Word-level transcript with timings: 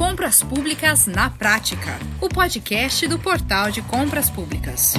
Compras 0.00 0.42
Públicas 0.42 1.06
na 1.06 1.28
Prática, 1.28 1.98
o 2.22 2.28
podcast 2.30 3.06
do 3.06 3.18
Portal 3.18 3.70
de 3.70 3.82
Compras 3.82 4.30
Públicas. 4.30 4.94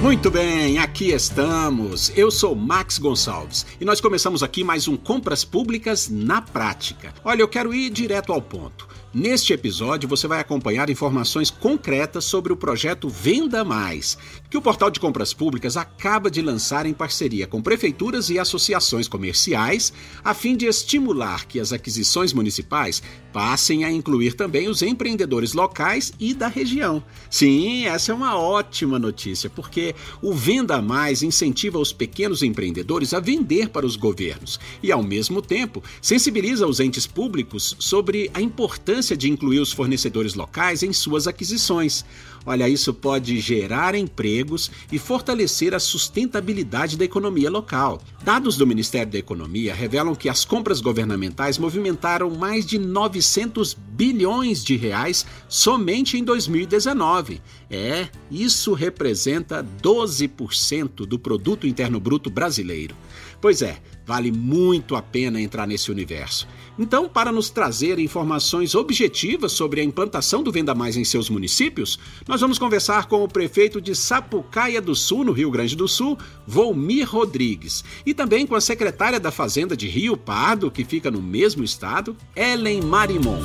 Muito 0.00 0.30
bem, 0.30 0.78
aqui 0.78 1.10
estamos. 1.10 2.16
Eu 2.16 2.30
sou 2.30 2.54
Max 2.54 2.96
Gonçalves 2.96 3.66
e 3.80 3.84
nós 3.84 4.00
começamos 4.00 4.40
aqui 4.40 4.62
mais 4.62 4.86
um 4.86 4.96
Compras 4.96 5.44
Públicas 5.44 6.08
na 6.08 6.40
Prática. 6.40 7.12
Olha, 7.24 7.42
eu 7.42 7.48
quero 7.48 7.74
ir 7.74 7.90
direto 7.90 8.32
ao 8.32 8.40
ponto. 8.40 8.86
Neste 9.12 9.52
episódio, 9.52 10.08
você 10.08 10.28
vai 10.28 10.38
acompanhar 10.38 10.88
informações 10.88 11.50
concretas 11.50 12.24
sobre 12.24 12.52
o 12.52 12.56
projeto 12.56 13.08
Venda 13.08 13.64
Mais, 13.64 14.16
que 14.48 14.56
o 14.56 14.62
Portal 14.62 14.88
de 14.88 15.00
Compras 15.00 15.34
Públicas 15.34 15.76
acaba 15.76 16.30
de 16.30 16.40
lançar 16.40 16.86
em 16.86 16.94
parceria 16.94 17.44
com 17.44 17.60
prefeituras 17.60 18.30
e 18.30 18.38
associações 18.38 19.08
comerciais, 19.08 19.92
a 20.22 20.32
fim 20.32 20.56
de 20.56 20.66
estimular 20.66 21.44
que 21.48 21.58
as 21.58 21.72
aquisições 21.72 22.32
municipais 22.32 23.02
passem 23.32 23.84
a 23.84 23.90
incluir 23.90 24.34
também 24.34 24.68
os 24.68 24.80
empreendedores 24.80 25.54
locais 25.54 26.12
e 26.20 26.32
da 26.32 26.46
região. 26.46 27.02
Sim, 27.28 27.86
essa 27.86 28.12
é 28.12 28.14
uma 28.14 28.38
ótima 28.38 28.96
notícia, 28.96 29.50
porque 29.50 29.92
o 30.22 30.32
Venda 30.32 30.80
Mais 30.80 31.24
incentiva 31.24 31.80
os 31.80 31.92
pequenos 31.92 32.44
empreendedores 32.44 33.12
a 33.12 33.18
vender 33.18 33.70
para 33.70 33.86
os 33.86 33.96
governos 33.96 34.60
e, 34.80 34.92
ao 34.92 35.02
mesmo 35.02 35.42
tempo, 35.42 35.82
sensibiliza 36.00 36.64
os 36.64 36.78
entes 36.78 37.08
públicos 37.08 37.74
sobre 37.80 38.30
a 38.32 38.40
importância 38.40 38.99
importância 39.00 39.16
de 39.16 39.30
incluir 39.30 39.60
os 39.60 39.72
fornecedores 39.72 40.34
locais 40.34 40.82
em 40.82 40.92
suas 40.92 41.26
aquisições. 41.26 42.04
Olha, 42.44 42.68
isso 42.68 42.92
pode 42.92 43.40
gerar 43.40 43.94
empregos 43.94 44.70
e 44.92 44.98
fortalecer 44.98 45.74
a 45.74 45.80
sustentabilidade 45.80 46.96
da 46.98 47.04
economia 47.04 47.50
local. 47.50 48.02
Dados 48.22 48.56
do 48.56 48.66
Ministério 48.66 49.10
da 49.10 49.18
Economia 49.18 49.74
revelam 49.74 50.14
que 50.14 50.28
as 50.28 50.44
compras 50.44 50.80
governamentais 50.80 51.58
movimentaram 51.58 52.30
mais 52.30 52.66
de 52.66 52.78
900 52.78 53.74
bilhões 53.74 54.62
de 54.62 54.76
reais 54.76 55.24
somente 55.48 56.18
em 56.18 56.24
2019. 56.24 57.40
É, 57.70 58.08
isso 58.30 58.74
representa 58.74 59.66
12% 59.82 61.06
do 61.06 61.18
produto 61.18 61.66
interno 61.66 61.98
bruto 61.98 62.28
brasileiro. 62.28 62.94
Pois 63.40 63.62
é, 63.62 63.78
vale 64.04 64.30
muito 64.30 64.94
a 64.94 65.00
pena 65.00 65.40
entrar 65.40 65.66
nesse 65.66 65.90
universo. 65.90 66.46
Então, 66.82 67.06
para 67.06 67.30
nos 67.30 67.50
trazer 67.50 67.98
informações 67.98 68.74
objetivas 68.74 69.52
sobre 69.52 69.82
a 69.82 69.84
implantação 69.84 70.42
do 70.42 70.50
Venda 70.50 70.74
Mais 70.74 70.96
em 70.96 71.04
seus 71.04 71.28
municípios, 71.28 71.98
nós 72.26 72.40
vamos 72.40 72.58
conversar 72.58 73.04
com 73.04 73.22
o 73.22 73.28
prefeito 73.28 73.82
de 73.82 73.94
Sapucaia 73.94 74.80
do 74.80 74.94
Sul, 74.94 75.22
no 75.22 75.32
Rio 75.32 75.50
Grande 75.50 75.76
do 75.76 75.86
Sul, 75.86 76.16
Volmir 76.46 77.06
Rodrigues, 77.06 77.84
e 78.06 78.14
também 78.14 78.46
com 78.46 78.54
a 78.54 78.62
secretária 78.62 79.20
da 79.20 79.30
Fazenda 79.30 79.76
de 79.76 79.86
Rio 79.86 80.16
Pardo, 80.16 80.70
que 80.70 80.82
fica 80.82 81.10
no 81.10 81.20
mesmo 81.20 81.62
estado, 81.62 82.16
Ellen 82.34 82.80
Marimon. 82.80 83.40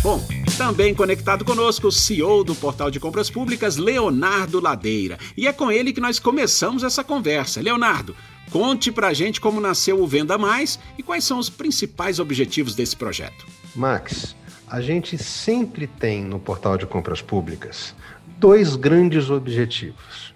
Bom, 0.00 0.24
também 0.56 0.94
conectado 0.94 1.44
conosco 1.44 1.88
o 1.88 1.92
CEO 1.92 2.44
do 2.44 2.54
Portal 2.54 2.88
de 2.88 3.00
Compras 3.00 3.28
Públicas, 3.28 3.76
Leonardo 3.76 4.60
Ladeira. 4.60 5.18
E 5.36 5.48
é 5.48 5.52
com 5.52 5.72
ele 5.72 5.92
que 5.92 6.00
nós 6.00 6.20
começamos 6.20 6.84
essa 6.84 7.02
conversa. 7.02 7.60
Leonardo, 7.60 8.14
Conte 8.50 8.90
pra 8.90 9.12
gente 9.12 9.40
como 9.40 9.60
nasceu 9.60 10.02
o 10.02 10.06
Venda 10.06 10.38
Mais 10.38 10.78
e 10.96 11.02
quais 11.02 11.24
são 11.24 11.38
os 11.38 11.50
principais 11.50 12.18
objetivos 12.18 12.74
desse 12.74 12.96
projeto. 12.96 13.46
Max, 13.74 14.34
a 14.66 14.80
gente 14.80 15.16
sempre 15.18 15.86
tem 15.86 16.24
no 16.24 16.38
portal 16.38 16.76
de 16.76 16.86
compras 16.86 17.22
públicas 17.22 17.94
dois 18.38 18.76
grandes 18.76 19.30
objetivos. 19.30 20.32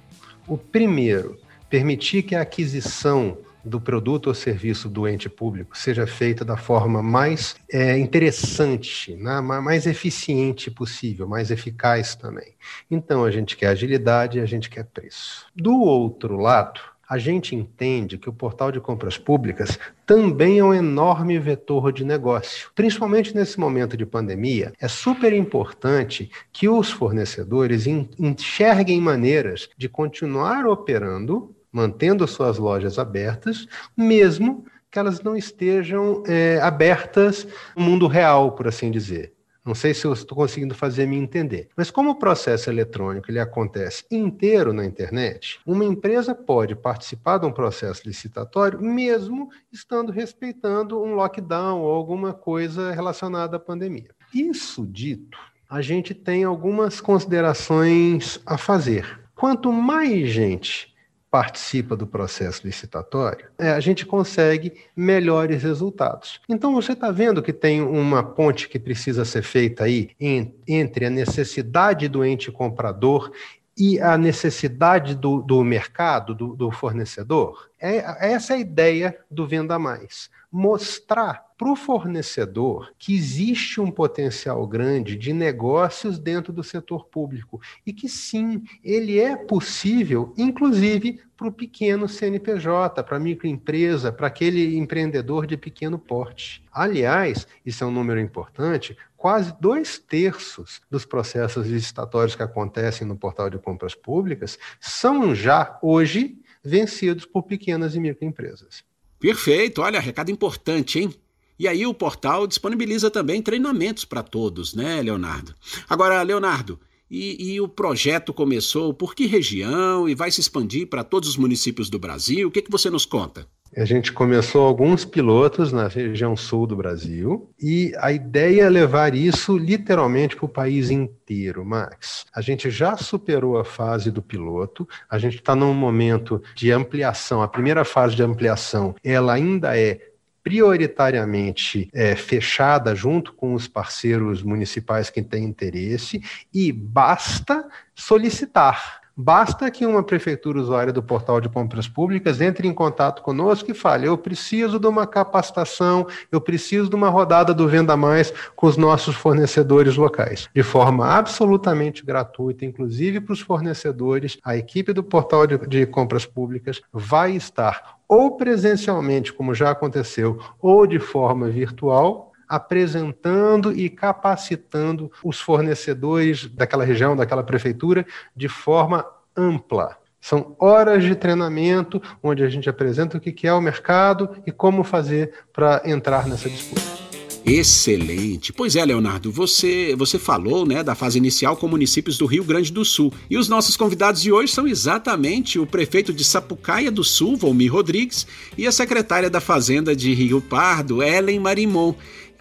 O 0.46 0.58
primeiro, 0.58 1.38
permitir 1.70 2.22
que 2.22 2.34
a 2.34 2.42
aquisição 2.42 3.38
do 3.64 3.80
produto 3.80 4.26
ou 4.26 4.34
serviço 4.34 4.88
do 4.88 5.06
ente 5.06 5.28
público 5.28 5.78
seja 5.78 6.04
feita 6.04 6.44
da 6.44 6.56
forma 6.56 7.00
mais 7.00 7.54
é, 7.72 7.96
interessante, 7.96 9.14
né? 9.14 9.40
mais 9.40 9.86
eficiente 9.86 10.68
possível, 10.68 11.28
mais 11.28 11.50
eficaz 11.52 12.16
também. 12.16 12.54
Então, 12.90 13.24
a 13.24 13.30
gente 13.30 13.56
quer 13.56 13.68
agilidade 13.68 14.38
e 14.38 14.40
a 14.40 14.46
gente 14.46 14.68
quer 14.68 14.84
preço. 14.84 15.46
Do 15.54 15.78
outro 15.80 16.36
lado, 16.36 16.80
a 17.12 17.18
gente 17.18 17.54
entende 17.54 18.16
que 18.16 18.30
o 18.30 18.32
portal 18.32 18.72
de 18.72 18.80
compras 18.80 19.18
públicas 19.18 19.78
também 20.06 20.60
é 20.60 20.64
um 20.64 20.72
enorme 20.72 21.38
vetor 21.38 21.92
de 21.92 22.06
negócio. 22.06 22.70
Principalmente 22.74 23.34
nesse 23.34 23.60
momento 23.60 23.98
de 23.98 24.06
pandemia, 24.06 24.72
é 24.80 24.88
super 24.88 25.30
importante 25.34 26.30
que 26.50 26.70
os 26.70 26.90
fornecedores 26.90 27.86
enxerguem 27.86 28.98
maneiras 28.98 29.68
de 29.76 29.90
continuar 29.90 30.64
operando, 30.64 31.54
mantendo 31.70 32.26
suas 32.26 32.56
lojas 32.56 32.98
abertas, 32.98 33.68
mesmo 33.94 34.64
que 34.90 34.98
elas 34.98 35.20
não 35.20 35.36
estejam 35.36 36.22
é, 36.26 36.58
abertas 36.62 37.46
no 37.76 37.82
mundo 37.82 38.06
real, 38.06 38.52
por 38.52 38.66
assim 38.66 38.90
dizer. 38.90 39.34
Não 39.64 39.74
sei 39.76 39.94
se 39.94 40.04
eu 40.04 40.12
estou 40.12 40.36
conseguindo 40.36 40.74
fazer 40.74 41.06
me 41.06 41.16
entender. 41.16 41.68
Mas 41.76 41.90
como 41.90 42.10
o 42.10 42.18
processo 42.18 42.68
eletrônico 42.68 43.30
ele 43.30 43.38
acontece 43.38 44.04
inteiro 44.10 44.72
na 44.72 44.84
internet, 44.84 45.60
uma 45.64 45.84
empresa 45.84 46.34
pode 46.34 46.74
participar 46.74 47.38
de 47.38 47.46
um 47.46 47.52
processo 47.52 48.02
licitatório 48.04 48.80
mesmo 48.80 49.50
estando 49.72 50.10
respeitando 50.10 51.00
um 51.00 51.14
lockdown 51.14 51.80
ou 51.80 51.94
alguma 51.94 52.32
coisa 52.32 52.90
relacionada 52.90 53.56
à 53.56 53.60
pandemia. 53.60 54.10
Isso 54.34 54.84
dito, 54.84 55.38
a 55.70 55.80
gente 55.80 56.12
tem 56.12 56.42
algumas 56.42 57.00
considerações 57.00 58.40
a 58.44 58.58
fazer. 58.58 59.20
Quanto 59.34 59.72
mais 59.72 60.28
gente 60.28 60.91
participa 61.32 61.96
do 61.96 62.06
processo 62.06 62.66
licitatório, 62.66 63.46
é, 63.58 63.70
a 63.70 63.80
gente 63.80 64.04
consegue 64.04 64.74
melhores 64.94 65.62
resultados. 65.62 66.42
Então, 66.46 66.74
você 66.74 66.92
está 66.92 67.10
vendo 67.10 67.42
que 67.42 67.54
tem 67.54 67.80
uma 67.80 68.22
ponte 68.22 68.68
que 68.68 68.78
precisa 68.78 69.24
ser 69.24 69.42
feita 69.42 69.84
aí 69.84 70.10
em, 70.20 70.54
entre 70.68 71.06
a 71.06 71.10
necessidade 71.10 72.06
do 72.06 72.22
ente 72.22 72.52
comprador 72.52 73.32
e 73.78 73.98
a 73.98 74.18
necessidade 74.18 75.14
do, 75.14 75.40
do 75.40 75.64
mercado, 75.64 76.34
do, 76.34 76.54
do 76.54 76.70
fornecedor? 76.70 77.70
É, 77.80 78.30
essa 78.30 78.52
é 78.52 78.56
a 78.56 78.60
ideia 78.60 79.18
do 79.30 79.46
Venda 79.46 79.78
Mais. 79.78 80.28
Mostrar 80.52 81.52
para 81.56 81.70
o 81.70 81.76
fornecedor 81.76 82.92
que 82.98 83.14
existe 83.14 83.80
um 83.80 83.88
potencial 83.88 84.66
grande 84.66 85.16
de 85.16 85.32
negócios 85.32 86.18
dentro 86.18 86.52
do 86.52 86.64
setor 86.64 87.06
público 87.06 87.60
e 87.86 87.92
que 87.92 88.08
sim, 88.08 88.64
ele 88.82 89.20
é 89.20 89.36
possível, 89.36 90.34
inclusive 90.36 91.20
para 91.36 91.46
o 91.46 91.52
pequeno 91.52 92.08
CNPJ, 92.08 93.02
para 93.02 93.16
a 93.16 93.20
microempresa, 93.20 94.10
para 94.10 94.26
aquele 94.26 94.76
empreendedor 94.76 95.46
de 95.46 95.56
pequeno 95.56 95.98
porte. 95.98 96.64
Aliás, 96.72 97.46
isso 97.64 97.84
é 97.84 97.86
um 97.86 97.92
número 97.92 98.20
importante, 98.20 98.96
quase 99.16 99.54
dois 99.60 100.00
terços 100.00 100.82
dos 100.90 101.04
processos 101.04 101.66
licitatórios 101.66 102.34
que 102.34 102.42
acontecem 102.42 103.06
no 103.06 103.16
portal 103.16 103.48
de 103.48 103.58
compras 103.58 103.94
públicas 103.94 104.58
são 104.80 105.34
já 105.34 105.78
hoje 105.80 106.38
vencidos 106.62 107.24
por 107.24 107.44
pequenas 107.44 107.94
e 107.94 108.00
microempresas. 108.00 108.84
Perfeito, 109.22 109.80
olha, 109.80 110.00
recado 110.00 110.32
importante, 110.32 110.98
hein? 110.98 111.14
E 111.56 111.68
aí 111.68 111.86
o 111.86 111.94
portal 111.94 112.44
disponibiliza 112.44 113.08
também 113.08 113.40
treinamentos 113.40 114.04
para 114.04 114.20
todos, 114.20 114.74
né, 114.74 115.00
Leonardo? 115.00 115.54
Agora, 115.88 116.20
Leonardo, 116.22 116.80
e, 117.08 117.52
e, 117.52 117.60
o 117.60 117.68
projeto 117.68 118.34
começou 118.34 118.92
por 118.92 119.14
que 119.14 119.26
região 119.26 120.08
e 120.08 120.14
vai 120.16 120.32
se 120.32 120.40
expandir 120.40 120.88
para 120.88 121.04
todos 121.04 121.28
os 121.28 121.36
municípios 121.36 121.88
do 121.88 122.00
Brasil? 122.00 122.48
O 122.48 122.50
que, 122.50 122.62
que 122.62 122.70
você 122.70 122.90
nos 122.90 123.06
conta? 123.06 123.46
A 123.74 123.86
gente 123.86 124.12
começou 124.12 124.66
alguns 124.66 125.02
pilotos 125.02 125.72
na 125.72 125.88
região 125.88 126.36
sul 126.36 126.66
do 126.66 126.76
Brasil 126.76 127.50
e 127.58 127.94
a 127.96 128.12
ideia 128.12 128.64
é 128.64 128.68
levar 128.68 129.14
isso 129.14 129.56
literalmente 129.56 130.36
para 130.36 130.44
o 130.44 130.48
país 130.48 130.90
inteiro, 130.90 131.64
Max. 131.64 132.26
A 132.34 132.42
gente 132.42 132.70
já 132.70 132.98
superou 132.98 133.56
a 133.56 133.64
fase 133.64 134.10
do 134.10 134.20
piloto, 134.20 134.86
a 135.08 135.18
gente 135.18 135.36
está 135.36 135.54
num 135.56 135.72
momento 135.72 136.42
de 136.54 136.70
ampliação. 136.70 137.40
A 137.40 137.48
primeira 137.48 137.82
fase 137.82 138.14
de 138.14 138.22
ampliação 138.22 138.94
ela 139.02 139.32
ainda 139.32 139.74
é 139.74 139.98
prioritariamente 140.42 141.88
é, 141.94 142.14
fechada 142.14 142.94
junto 142.94 143.32
com 143.32 143.54
os 143.54 143.68
parceiros 143.68 144.42
municipais 144.42 145.08
que 145.08 145.22
têm 145.22 145.44
interesse 145.44 146.22
e 146.52 146.70
basta 146.72 147.66
solicitar. 147.94 149.01
Basta 149.16 149.70
que 149.70 149.84
uma 149.84 150.02
prefeitura 150.02 150.58
usuária 150.58 150.92
do 150.92 151.02
portal 151.02 151.40
de 151.40 151.48
compras 151.48 151.86
públicas 151.86 152.40
entre 152.40 152.66
em 152.66 152.72
contato 152.72 153.22
conosco 153.22 153.70
e 153.70 153.74
fale: 153.74 154.06
eu 154.06 154.16
preciso 154.16 154.78
de 154.78 154.86
uma 154.86 155.06
capacitação, 155.06 156.06
eu 156.30 156.40
preciso 156.40 156.88
de 156.88 156.96
uma 156.96 157.10
rodada 157.10 157.52
do 157.52 157.68
Venda 157.68 157.96
Mais 157.96 158.32
com 158.56 158.66
os 158.66 158.76
nossos 158.76 159.14
fornecedores 159.14 159.96
locais. 159.96 160.48
De 160.54 160.62
forma 160.62 161.06
absolutamente 161.06 162.04
gratuita, 162.04 162.64
inclusive 162.64 163.20
para 163.20 163.34
os 163.34 163.40
fornecedores, 163.40 164.38
a 164.42 164.56
equipe 164.56 164.92
do 164.92 165.02
portal 165.02 165.46
de, 165.46 165.58
de 165.58 165.86
compras 165.86 166.24
públicas 166.24 166.80
vai 166.92 167.32
estar 167.32 167.98
ou 168.08 168.36
presencialmente, 168.36 169.32
como 169.32 169.54
já 169.54 169.70
aconteceu, 169.70 170.38
ou 170.60 170.86
de 170.86 170.98
forma 170.98 171.48
virtual, 171.48 172.31
apresentando 172.52 173.72
e 173.72 173.88
capacitando 173.88 175.10
os 175.24 175.40
fornecedores 175.40 176.46
daquela 176.48 176.84
região, 176.84 177.16
daquela 177.16 177.42
prefeitura, 177.42 178.04
de 178.36 178.46
forma 178.46 179.06
ampla. 179.34 179.96
São 180.20 180.54
horas 180.60 181.02
de 181.02 181.14
treinamento 181.14 182.00
onde 182.22 182.44
a 182.44 182.50
gente 182.50 182.68
apresenta 182.68 183.16
o 183.16 183.20
que 183.20 183.46
é 183.48 183.54
o 183.54 183.60
mercado 183.60 184.28
e 184.46 184.52
como 184.52 184.84
fazer 184.84 185.32
para 185.50 185.80
entrar 185.86 186.28
nessa 186.28 186.50
disputa. 186.50 187.02
Excelente. 187.44 188.52
Pois 188.52 188.76
é, 188.76 188.84
Leonardo, 188.84 189.32
você, 189.32 189.96
você 189.96 190.18
falou 190.18 190.64
né, 190.64 190.82
da 190.82 190.94
fase 190.94 191.18
inicial 191.18 191.56
com 191.56 191.66
municípios 191.66 192.16
do 192.16 192.24
Rio 192.24 192.44
Grande 192.44 192.72
do 192.72 192.84
Sul. 192.84 193.12
E 193.28 193.36
os 193.36 193.48
nossos 193.48 193.76
convidados 193.76 194.22
de 194.22 194.30
hoje 194.30 194.52
são 194.52 194.66
exatamente 194.66 195.58
o 195.58 195.66
prefeito 195.66 196.12
de 196.12 196.22
Sapucaia 196.22 196.90
do 196.90 197.02
Sul, 197.02 197.36
Volmir 197.36 197.72
Rodrigues, 197.72 198.26
e 198.56 198.66
a 198.66 198.72
secretária 198.72 199.28
da 199.28 199.40
Fazenda 199.40 199.94
de 199.94 200.14
Rio 200.14 200.40
Pardo, 200.40 201.02
Ellen 201.02 201.40
Marimon. 201.40 201.94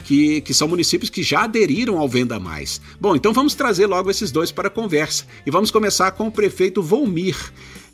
Que, 0.05 0.41
que, 0.41 0.53
são 0.53 0.67
municípios 0.67 1.09
que 1.09 1.23
já 1.23 1.43
aderiram 1.43 1.97
ao 1.97 2.07
Venda 2.07 2.39
Mais. 2.39 2.81
Bom, 2.99 3.15
então 3.15 3.33
vamos 3.33 3.53
trazer 3.53 3.85
logo 3.85 4.09
esses 4.09 4.31
dois 4.31 4.51
para 4.51 4.67
a 4.67 4.71
conversa. 4.71 5.25
E 5.45 5.51
vamos 5.51 5.71
começar 5.71 6.11
com 6.11 6.27
o 6.27 6.31
prefeito 6.31 6.81
Volmir. 6.81 7.35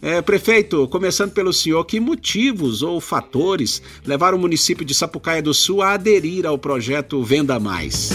É, 0.02 0.22
prefeito, 0.22 0.88
começando 0.90 1.32
pelo 1.32 1.52
senhor, 1.52 1.84
que 1.86 2.00
motivos 2.00 2.84
ou 2.84 3.02
fatores 3.02 3.82
levaram 4.06 4.38
o 4.38 4.42
município 4.42 4.86
de 4.86 4.94
Sapucaia 4.94 5.42
do 5.42 5.54
Sul 5.54 5.82
a 5.82 5.94
aderir 5.94 6.46
ao 6.46 6.58
projeto 6.58 7.24
Venda 7.24 7.60
Mais? 7.60 8.12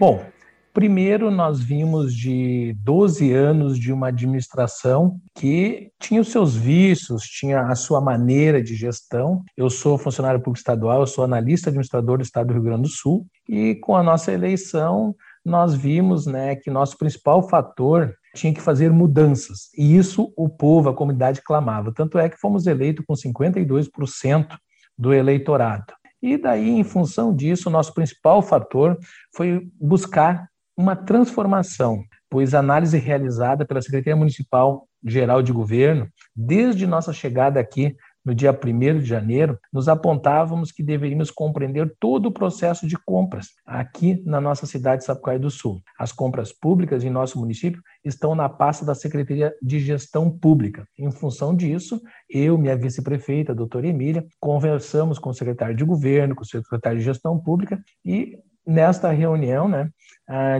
Bom, 0.00 0.31
primeiro 0.72 1.30
nós 1.30 1.60
vimos 1.60 2.14
de 2.14 2.74
12 2.82 3.32
anos 3.32 3.78
de 3.78 3.92
uma 3.92 4.08
administração 4.08 5.20
que 5.34 5.90
tinha 6.00 6.20
os 6.20 6.28
seus 6.28 6.56
vícios, 6.56 7.22
tinha 7.24 7.62
a 7.62 7.74
sua 7.74 8.00
maneira 8.00 8.62
de 8.62 8.74
gestão. 8.74 9.42
Eu 9.56 9.68
sou 9.68 9.98
funcionário 9.98 10.40
público 10.40 10.58
estadual, 10.58 11.00
eu 11.00 11.06
sou 11.06 11.24
analista 11.24 11.70
administrador 11.70 12.18
do 12.18 12.24
estado 12.24 12.48
do 12.48 12.54
Rio 12.54 12.62
Grande 12.62 12.82
do 12.82 12.88
Sul 12.88 13.26
e 13.48 13.74
com 13.76 13.96
a 13.96 14.02
nossa 14.02 14.32
eleição 14.32 15.14
nós 15.44 15.74
vimos 15.74 16.26
né, 16.26 16.56
que 16.56 16.70
nosso 16.70 16.96
principal 16.96 17.48
fator 17.48 18.14
tinha 18.34 18.54
que 18.54 18.60
fazer 18.60 18.90
mudanças. 18.90 19.68
E 19.76 19.96
isso 19.96 20.32
o 20.36 20.48
povo, 20.48 20.88
a 20.88 20.94
comunidade 20.94 21.42
clamava. 21.42 21.92
Tanto 21.92 22.18
é 22.18 22.28
que 22.28 22.38
fomos 22.38 22.66
eleitos 22.66 23.04
com 23.06 23.14
52% 23.14 24.56
do 24.96 25.12
eleitorado. 25.12 25.92
E 26.22 26.38
daí, 26.38 26.70
em 26.70 26.84
função 26.84 27.34
disso, 27.34 27.68
nosso 27.68 27.92
principal 27.92 28.40
fator 28.40 28.96
foi 29.34 29.68
buscar 29.80 30.48
uma 30.76 30.96
transformação, 30.96 32.02
pois 32.30 32.54
a 32.54 32.58
análise 32.58 32.98
realizada 32.98 33.64
pela 33.64 33.82
Secretaria 33.82 34.16
Municipal 34.16 34.86
Geral 35.04 35.42
de 35.42 35.52
Governo, 35.52 36.08
desde 36.34 36.86
nossa 36.86 37.12
chegada 37.12 37.58
aqui 37.60 37.96
no 38.24 38.34
dia 38.34 38.52
1 38.52 39.00
de 39.00 39.04
janeiro, 39.04 39.58
nos 39.72 39.88
apontávamos 39.88 40.70
que 40.70 40.82
deveríamos 40.82 41.30
compreender 41.30 41.92
todo 41.98 42.26
o 42.26 42.32
processo 42.32 42.86
de 42.86 42.96
compras 42.96 43.48
aqui 43.66 44.22
na 44.24 44.40
nossa 44.40 44.64
cidade 44.64 45.00
de 45.00 45.06
Sapucaí 45.06 45.38
do 45.38 45.50
Sul. 45.50 45.82
As 45.98 46.12
compras 46.12 46.52
públicas 46.52 47.02
em 47.02 47.10
nosso 47.10 47.38
município 47.38 47.82
estão 48.04 48.34
na 48.34 48.48
pasta 48.48 48.84
da 48.84 48.94
Secretaria 48.94 49.52
de 49.60 49.80
Gestão 49.80 50.30
Pública. 50.30 50.86
Em 50.96 51.10
função 51.10 51.54
disso, 51.54 52.00
eu, 52.30 52.56
minha 52.56 52.76
vice-prefeita, 52.76 53.52
a 53.52 53.56
doutora 53.56 53.88
Emília, 53.88 54.24
conversamos 54.38 55.18
com 55.18 55.30
o 55.30 55.34
secretário 55.34 55.74
de 55.74 55.84
governo, 55.84 56.34
com 56.36 56.42
o 56.42 56.46
secretário 56.46 56.98
de 56.98 57.04
Gestão 57.04 57.38
Pública 57.38 57.82
e 58.04 58.38
nesta 58.66 59.10
reunião 59.10 59.68
né, 59.68 59.90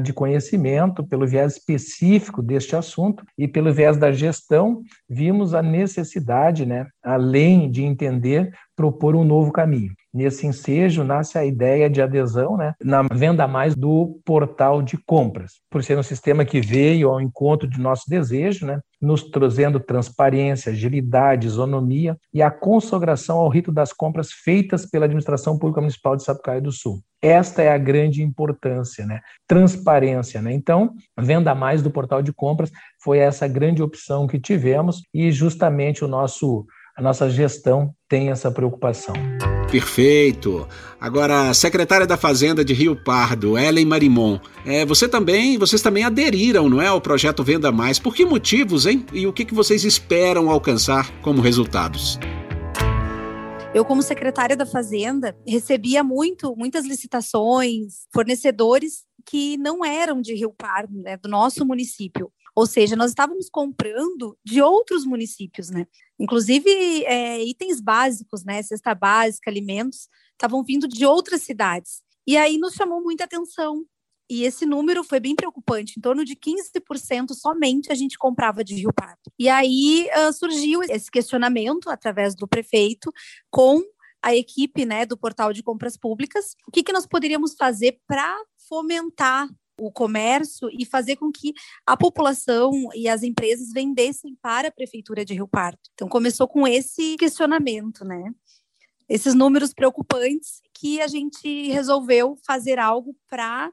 de 0.02 0.12
conhecimento, 0.12 1.06
pelo 1.06 1.26
viés 1.26 1.56
específico 1.56 2.43
deste 2.43 2.76
assunto 2.76 3.25
e 3.38 3.46
pelo 3.49 3.72
viés 3.72 3.96
da 3.96 4.12
gestão, 4.12 4.82
vimos 5.08 5.54
a 5.54 5.62
necessidade, 5.62 6.66
né, 6.66 6.87
além 7.02 7.70
de 7.70 7.82
entender, 7.82 8.52
propor 8.76 9.14
um 9.14 9.25
novo 9.25 9.52
caminho. 9.52 9.93
Nesse 10.14 10.47
ensejo 10.47 11.03
nasce 11.03 11.38
a 11.38 11.44
ideia 11.44 11.88
de 11.88 12.03
adesão 12.03 12.56
né, 12.56 12.75
na 12.85 13.03
venda 13.03 13.49
mais 13.49 13.75
do 13.75 14.20
portal 14.26 14.82
de 14.82 14.99
compras, 14.99 15.53
por 15.70 15.82
ser 15.82 15.99
um 15.99 16.03
sistema 16.03 16.44
que 16.44 16.61
veio 16.61 17.09
ao 17.09 17.20
encontro 17.20 17.67
de 17.67 17.81
nosso 17.81 18.05
desejo, 18.09 18.67
né, 18.67 18.81
nos 19.00 19.23
trazendo 19.25 19.81
transparência, 19.81 20.70
agilidade, 20.70 21.47
isonomia 21.47 22.17
e 22.32 22.43
a 22.43 22.50
consagração 22.50 23.38
ao 23.38 23.49
rito 23.49 23.73
das 23.73 23.93
compras 23.93 24.31
feitas 24.31 24.85
pela 24.85 25.06
Administração 25.06 25.59
Pública 25.59 25.81
Municipal 25.81 26.14
de 26.14 26.25
Sapucaí 26.25 26.61
do 26.61 26.70
Sul. 26.70 27.03
Esta 27.23 27.62
é 27.62 27.73
a 27.73 27.79
grande 27.79 28.23
importância, 28.23 29.06
né? 29.06 29.20
Transparência, 29.47 30.43
né? 30.43 30.53
Então, 30.53 30.94
venda 31.19 31.55
mais 31.55 31.81
do 31.81 31.91
portal 31.91 32.20
de 32.20 32.32
compras 32.32 32.70
foi 33.03 33.19
essa 33.19 33.49
grande 33.49 33.82
opção 33.82 34.26
que 34.26 34.41
tivemos 34.41 35.03
e 35.14 35.32
justamente 35.32 36.05
o 36.05 36.09
nosso 36.09 36.67
a 37.02 37.10
nossa 37.10 37.28
gestão 37.28 37.93
tem 38.08 38.31
essa 38.31 38.49
preocupação. 38.49 39.12
Perfeito. 39.69 40.69
Agora, 41.00 41.52
secretária 41.52 42.06
da 42.06 42.16
Fazenda 42.16 42.64
de 42.64 42.72
Rio 42.72 42.94
Pardo, 42.94 43.58
Ellen 43.58 43.84
Marimon, 43.84 44.38
é, 44.64 44.87
você 44.87 45.08
também, 45.08 45.58
vocês 45.58 45.82
também 45.82 46.04
aderiram, 46.04 46.69
não 46.69 46.81
é, 46.81 46.87
ao 46.87 47.00
projeto 47.00 47.43
Venda 47.43 47.72
Mais. 47.72 47.99
Por 47.99 48.14
que 48.14 48.25
motivos, 48.25 48.87
hein? 48.87 49.04
E 49.12 49.26
o 49.26 49.32
que, 49.32 49.44
que 49.44 49.52
vocês 49.52 49.84
esperam 49.84 50.49
alcançar 50.49 51.10
como 51.22 51.43
resultados? 51.43 52.20
Eu, 53.75 53.84
como 53.84 54.00
secretária 54.00 54.56
da 54.56 54.64
Fazenda, 54.64 55.37
recebia 55.44 56.04
muito, 56.04 56.54
muitas 56.56 56.87
licitações, 56.87 58.06
fornecedores 58.14 59.02
que 59.26 59.56
não 59.56 59.84
eram 59.84 60.20
de 60.20 60.34
Rio 60.34 60.54
Pardo, 60.56 60.96
né, 61.02 61.16
do 61.16 61.28
nosso 61.28 61.66
município. 61.66 62.31
Ou 62.54 62.66
seja, 62.66 62.96
nós 62.96 63.10
estávamos 63.10 63.49
comprando 63.50 64.38
de 64.44 64.60
outros 64.60 65.04
municípios, 65.04 65.70
né? 65.70 65.87
Inclusive 66.19 66.70
é, 67.04 67.43
itens 67.43 67.81
básicos, 67.81 68.44
né? 68.44 68.62
Cesta 68.62 68.94
básica, 68.94 69.50
alimentos, 69.50 70.08
estavam 70.32 70.62
vindo 70.62 70.87
de 70.87 71.06
outras 71.06 71.43
cidades. 71.43 72.02
E 72.26 72.37
aí 72.37 72.58
nos 72.58 72.75
chamou 72.75 73.02
muita 73.02 73.25
atenção. 73.25 73.84
E 74.31 74.44
esse 74.44 74.64
número 74.64 75.04
foi 75.04 75.20
bem 75.20 75.34
preocupante, 75.34 75.94
em 75.99 76.00
torno 76.00 76.25
de 76.25 76.34
15% 76.34 77.34
somente 77.34 77.93
a 77.93 77.94
gente 77.94 78.16
comprava 78.16 78.64
de 78.64 78.75
Rio 78.75 78.93
Pardo. 78.94 79.31
E 79.38 79.49
aí 79.49 80.08
uh, 80.16 80.32
surgiu 80.32 80.82
esse 80.82 81.10
questionamento 81.10 81.90
através 81.90 82.34
do 82.34 82.49
prefeito 82.49 83.12
com 83.50 83.82
a 84.22 84.34
equipe 84.34 84.87
né, 84.87 85.04
do 85.04 85.19
portal 85.19 85.52
de 85.52 85.62
compras 85.62 85.96
públicas, 85.96 86.54
o 86.66 86.70
que, 86.70 86.82
que 86.82 86.93
nós 86.93 87.06
poderíamos 87.06 87.54
fazer 87.54 88.00
para 88.06 88.34
fomentar 88.69 89.49
o 89.87 89.93
comércio 89.93 90.69
e 90.73 90.84
fazer 90.84 91.17
com 91.17 91.31
que 91.31 91.52
a 91.87 91.96
população 91.96 92.73
e 92.94 93.08
as 93.08 93.23
empresas 93.23 93.73
vendessem 93.73 94.37
para 94.40 94.69
a 94.69 94.73
prefeitura 94.73 95.25
de 95.25 95.34
Rio 95.34 95.49
Pardo. 95.49 95.79
Então 95.94 96.08
começou 96.08 96.49
com 96.49 96.67
esse 96.67 97.17
questionamento, 97.17 98.05
né? 98.05 98.32
Esses 99.08 99.34
números 99.34 99.75
preocupantes 99.75 100.61
que 100.75 101.00
a 101.00 101.06
gente 101.06 101.70
resolveu 101.70 102.37
fazer 102.46 102.79
algo 102.79 103.17
para 103.29 103.70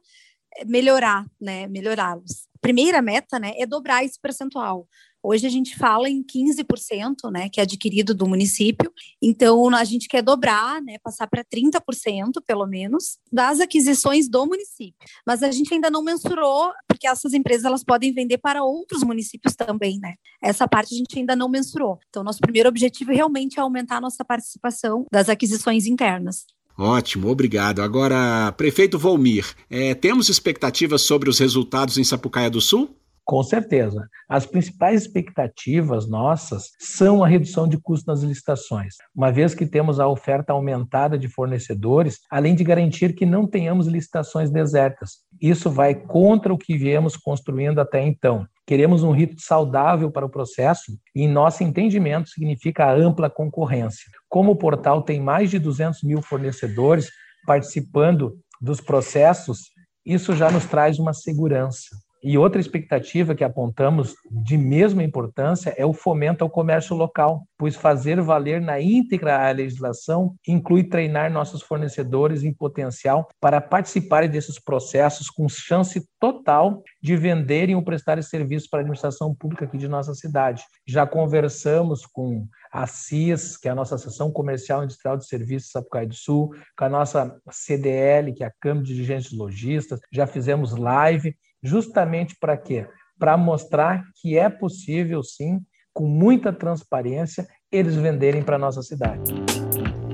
eh, 0.58 0.66
melhorar, 0.66 1.26
né? 1.40 1.68
Melhorá-los. 1.68 2.50
Primeira 2.62 3.02
meta, 3.02 3.40
né, 3.40 3.54
é 3.58 3.66
dobrar 3.66 4.04
esse 4.04 4.20
percentual. 4.20 4.88
Hoje 5.22 5.46
a 5.46 5.50
gente 5.50 5.78
fala 5.78 6.10
em 6.10 6.24
15%, 6.24 7.32
né, 7.32 7.50
que 7.50 7.60
é 7.60 7.64
adquirido 7.64 8.14
do 8.14 8.28
município. 8.28 8.92
Então 9.22 9.74
a 9.76 9.84
gente 9.84 10.08
quer 10.08 10.22
dobrar, 10.22 10.82
né, 10.82 10.98
passar 11.04 11.28
para 11.28 11.44
30% 11.44 12.42
pelo 12.46 12.66
menos 12.66 13.18
das 13.32 13.60
aquisições 13.60 14.30
do 14.30 14.46
município. 14.46 14.96
Mas 15.26 15.44
a 15.44 15.52
gente 15.52 15.74
ainda 15.74 15.90
não 15.90 16.04
mensurou, 16.04 16.72
porque 16.88 17.08
essas 17.08 17.34
empresas 17.34 17.66
elas 17.66 17.84
podem 17.84 18.14
vender 18.14 18.38
para 18.38 18.64
outros 18.64 19.04
municípios 19.04 19.56
também, 19.56 20.00
né? 20.00 20.16
Essa 20.42 20.68
parte 20.68 20.94
a 20.94 20.98
gente 20.98 21.20
ainda 21.20 21.36
não 21.36 21.50
mensurou. 21.50 22.00
Então 22.10 22.24
nosso 22.24 22.40
primeiro 22.40 22.70
objetivo 22.70 23.12
realmente 23.12 23.60
é 23.60 23.62
aumentar 23.62 23.98
a 23.98 24.02
nossa 24.02 24.24
participação 24.24 25.06
das 25.12 25.28
aquisições 25.30 25.86
internas. 25.86 26.46
Ótimo, 26.78 27.28
obrigado. 27.28 27.82
Agora, 27.82 28.54
prefeito 28.54 28.98
Volmir, 28.98 29.54
é, 29.70 29.94
temos 29.94 30.30
expectativas 30.30 31.02
sobre 31.02 31.30
os 31.30 31.38
resultados 31.38 31.98
em 31.98 32.06
Sapucaia 32.06 32.50
do 32.50 32.62
Sul? 32.62 32.96
Com 33.30 33.44
certeza. 33.44 34.10
As 34.28 34.48
principais 34.48 35.04
expectativas 35.04 36.10
nossas 36.10 36.72
são 36.80 37.24
a 37.24 37.28
redução 37.28 37.68
de 37.68 37.78
custos 37.78 38.08
nas 38.08 38.24
licitações, 38.24 38.96
uma 39.16 39.32
vez 39.32 39.54
que 39.54 39.68
temos 39.68 40.00
a 40.00 40.08
oferta 40.08 40.52
aumentada 40.52 41.16
de 41.16 41.28
fornecedores, 41.28 42.22
além 42.32 42.56
de 42.56 42.64
garantir 42.64 43.14
que 43.14 43.28
não 43.28 43.46
tenhamos 43.46 43.86
licitações 43.86 44.50
desertas. 44.50 45.20
Isso 45.40 45.70
vai 45.70 45.94
contra 45.94 46.52
o 46.52 46.58
que 46.58 46.76
viemos 46.76 47.16
construindo 47.16 47.78
até 47.78 48.02
então. 48.04 48.48
Queremos 48.66 49.04
um 49.04 49.12
rito 49.12 49.40
saudável 49.40 50.10
para 50.10 50.26
o 50.26 50.32
processo 50.32 50.92
e, 51.16 51.22
em 51.22 51.28
nosso 51.28 51.64
entendimento, 51.64 52.30
significa 52.30 52.92
ampla 52.92 53.30
concorrência. 53.30 54.10
Como 54.28 54.54
o 54.54 54.58
portal 54.58 55.04
tem 55.04 55.22
mais 55.22 55.52
de 55.52 55.60
200 55.60 56.02
mil 56.02 56.24
fornecedores 56.24 57.12
participando 57.46 58.40
dos 58.60 58.82
processos, 58.82 59.70
isso 60.04 60.36
já 60.36 60.50
nos 60.50 60.66
traz 60.66 60.98
uma 60.98 61.14
segurança. 61.14 61.90
E 62.22 62.38
outra 62.38 62.60
expectativa 62.60 63.34
que 63.34 63.44
apontamos 63.44 64.14
de 64.30 64.58
mesma 64.58 65.04
importância 65.04 65.74
é 65.78 65.86
o 65.86 65.94
fomento 65.94 66.44
ao 66.44 66.50
comércio 66.50 66.96
local, 66.96 67.44
pois 67.58 67.76
fazer 67.76 68.22
valer 68.22 68.62
na 68.62 68.80
íntegra 68.80 69.48
a 69.48 69.52
legislação 69.52 70.36
inclui 70.48 70.84
treinar 70.84 71.32
nossos 71.32 71.62
fornecedores 71.62 72.44
em 72.44 72.54
potencial 72.54 73.28
para 73.40 73.62
participarem 73.62 74.30
desses 74.30 74.60
processos 74.60 75.30
com 75.30 75.48
chance 75.48 76.06
total 76.20 76.84
de 77.02 77.16
venderem 77.16 77.76
ou 77.76 77.84
prestarem 77.84 78.22
serviços 78.22 78.68
para 78.68 78.80
a 78.80 78.82
administração 78.82 79.34
pública 79.34 79.66
aqui 79.66 79.78
de 79.78 79.88
nossa 79.88 80.14
cidade. 80.14 80.64
Já 80.86 81.08
conversamos 81.08 82.06
com 82.06 82.46
a 82.72 82.86
CIS, 82.86 83.58
que 83.58 83.68
é 83.68 83.72
a 83.72 83.76
nossa 83.76 83.96
Associação 83.96 84.32
Comercial 84.32 84.84
Industrial 84.84 85.18
de 85.18 85.26
Serviços 85.26 85.72
Sapucaí 85.72 86.06
do 86.06 86.14
Sul, 86.14 86.54
com 86.78 86.86
a 86.86 86.90
nossa 86.90 87.36
CDL, 87.50 88.34
que 88.34 88.44
é 88.44 88.48
a 88.48 88.54
Câmara 88.60 88.86
de 88.86 88.94
Dirigentes 88.94 89.32
Logistas, 89.32 90.00
já 90.12 90.28
fizemos 90.28 90.76
live 90.76 91.36
justamente 91.62 92.36
para 92.40 92.58
quê? 92.58 92.88
Para 93.18 93.38
mostrar 93.38 94.04
que 94.22 94.38
é 94.38 94.50
possível, 94.50 95.22
sim, 95.24 95.60
com 95.94 96.08
muita 96.08 96.54
transparência, 96.54 97.48
eles 97.72 97.96
venderem 97.96 98.44
para 98.44 98.56
a 98.56 98.60
nossa 98.60 98.82
cidade. 98.82 99.34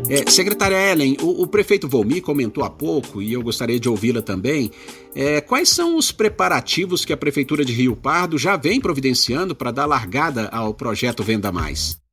É, 0.07 0.29
secretária 0.29 0.75
Ellen, 0.91 1.17
o, 1.19 1.43
o, 1.43 1.47
prefeito 1.47 1.87
Volmi 1.87 2.21
comentou 2.21 2.63
há 2.63 2.69
pouco, 2.69 3.21
e 3.21 3.33
eu 3.33 3.41
gostaria 3.41 3.79
de 3.79 3.89
ouvi-la 3.89 4.21
também, 4.21 4.69
é, 5.15 5.41
quais 5.41 5.69
são 5.69 5.97
os 5.97 6.11
preparativos 6.11 7.03
que 7.03 7.11
a 7.11 7.17
Prefeitura 7.17 7.65
de 7.65 7.73
Rio 7.73 7.95
Pardo 7.95 8.37
já 8.37 8.55
vem 8.55 8.79
providenciando 8.79 9.55
para 9.55 9.71
dar 9.71 9.87
largada 9.87 10.47
ao 10.49 10.75
projeto 10.75 11.23
Venda 11.23 11.51
Mais? 11.51 12.04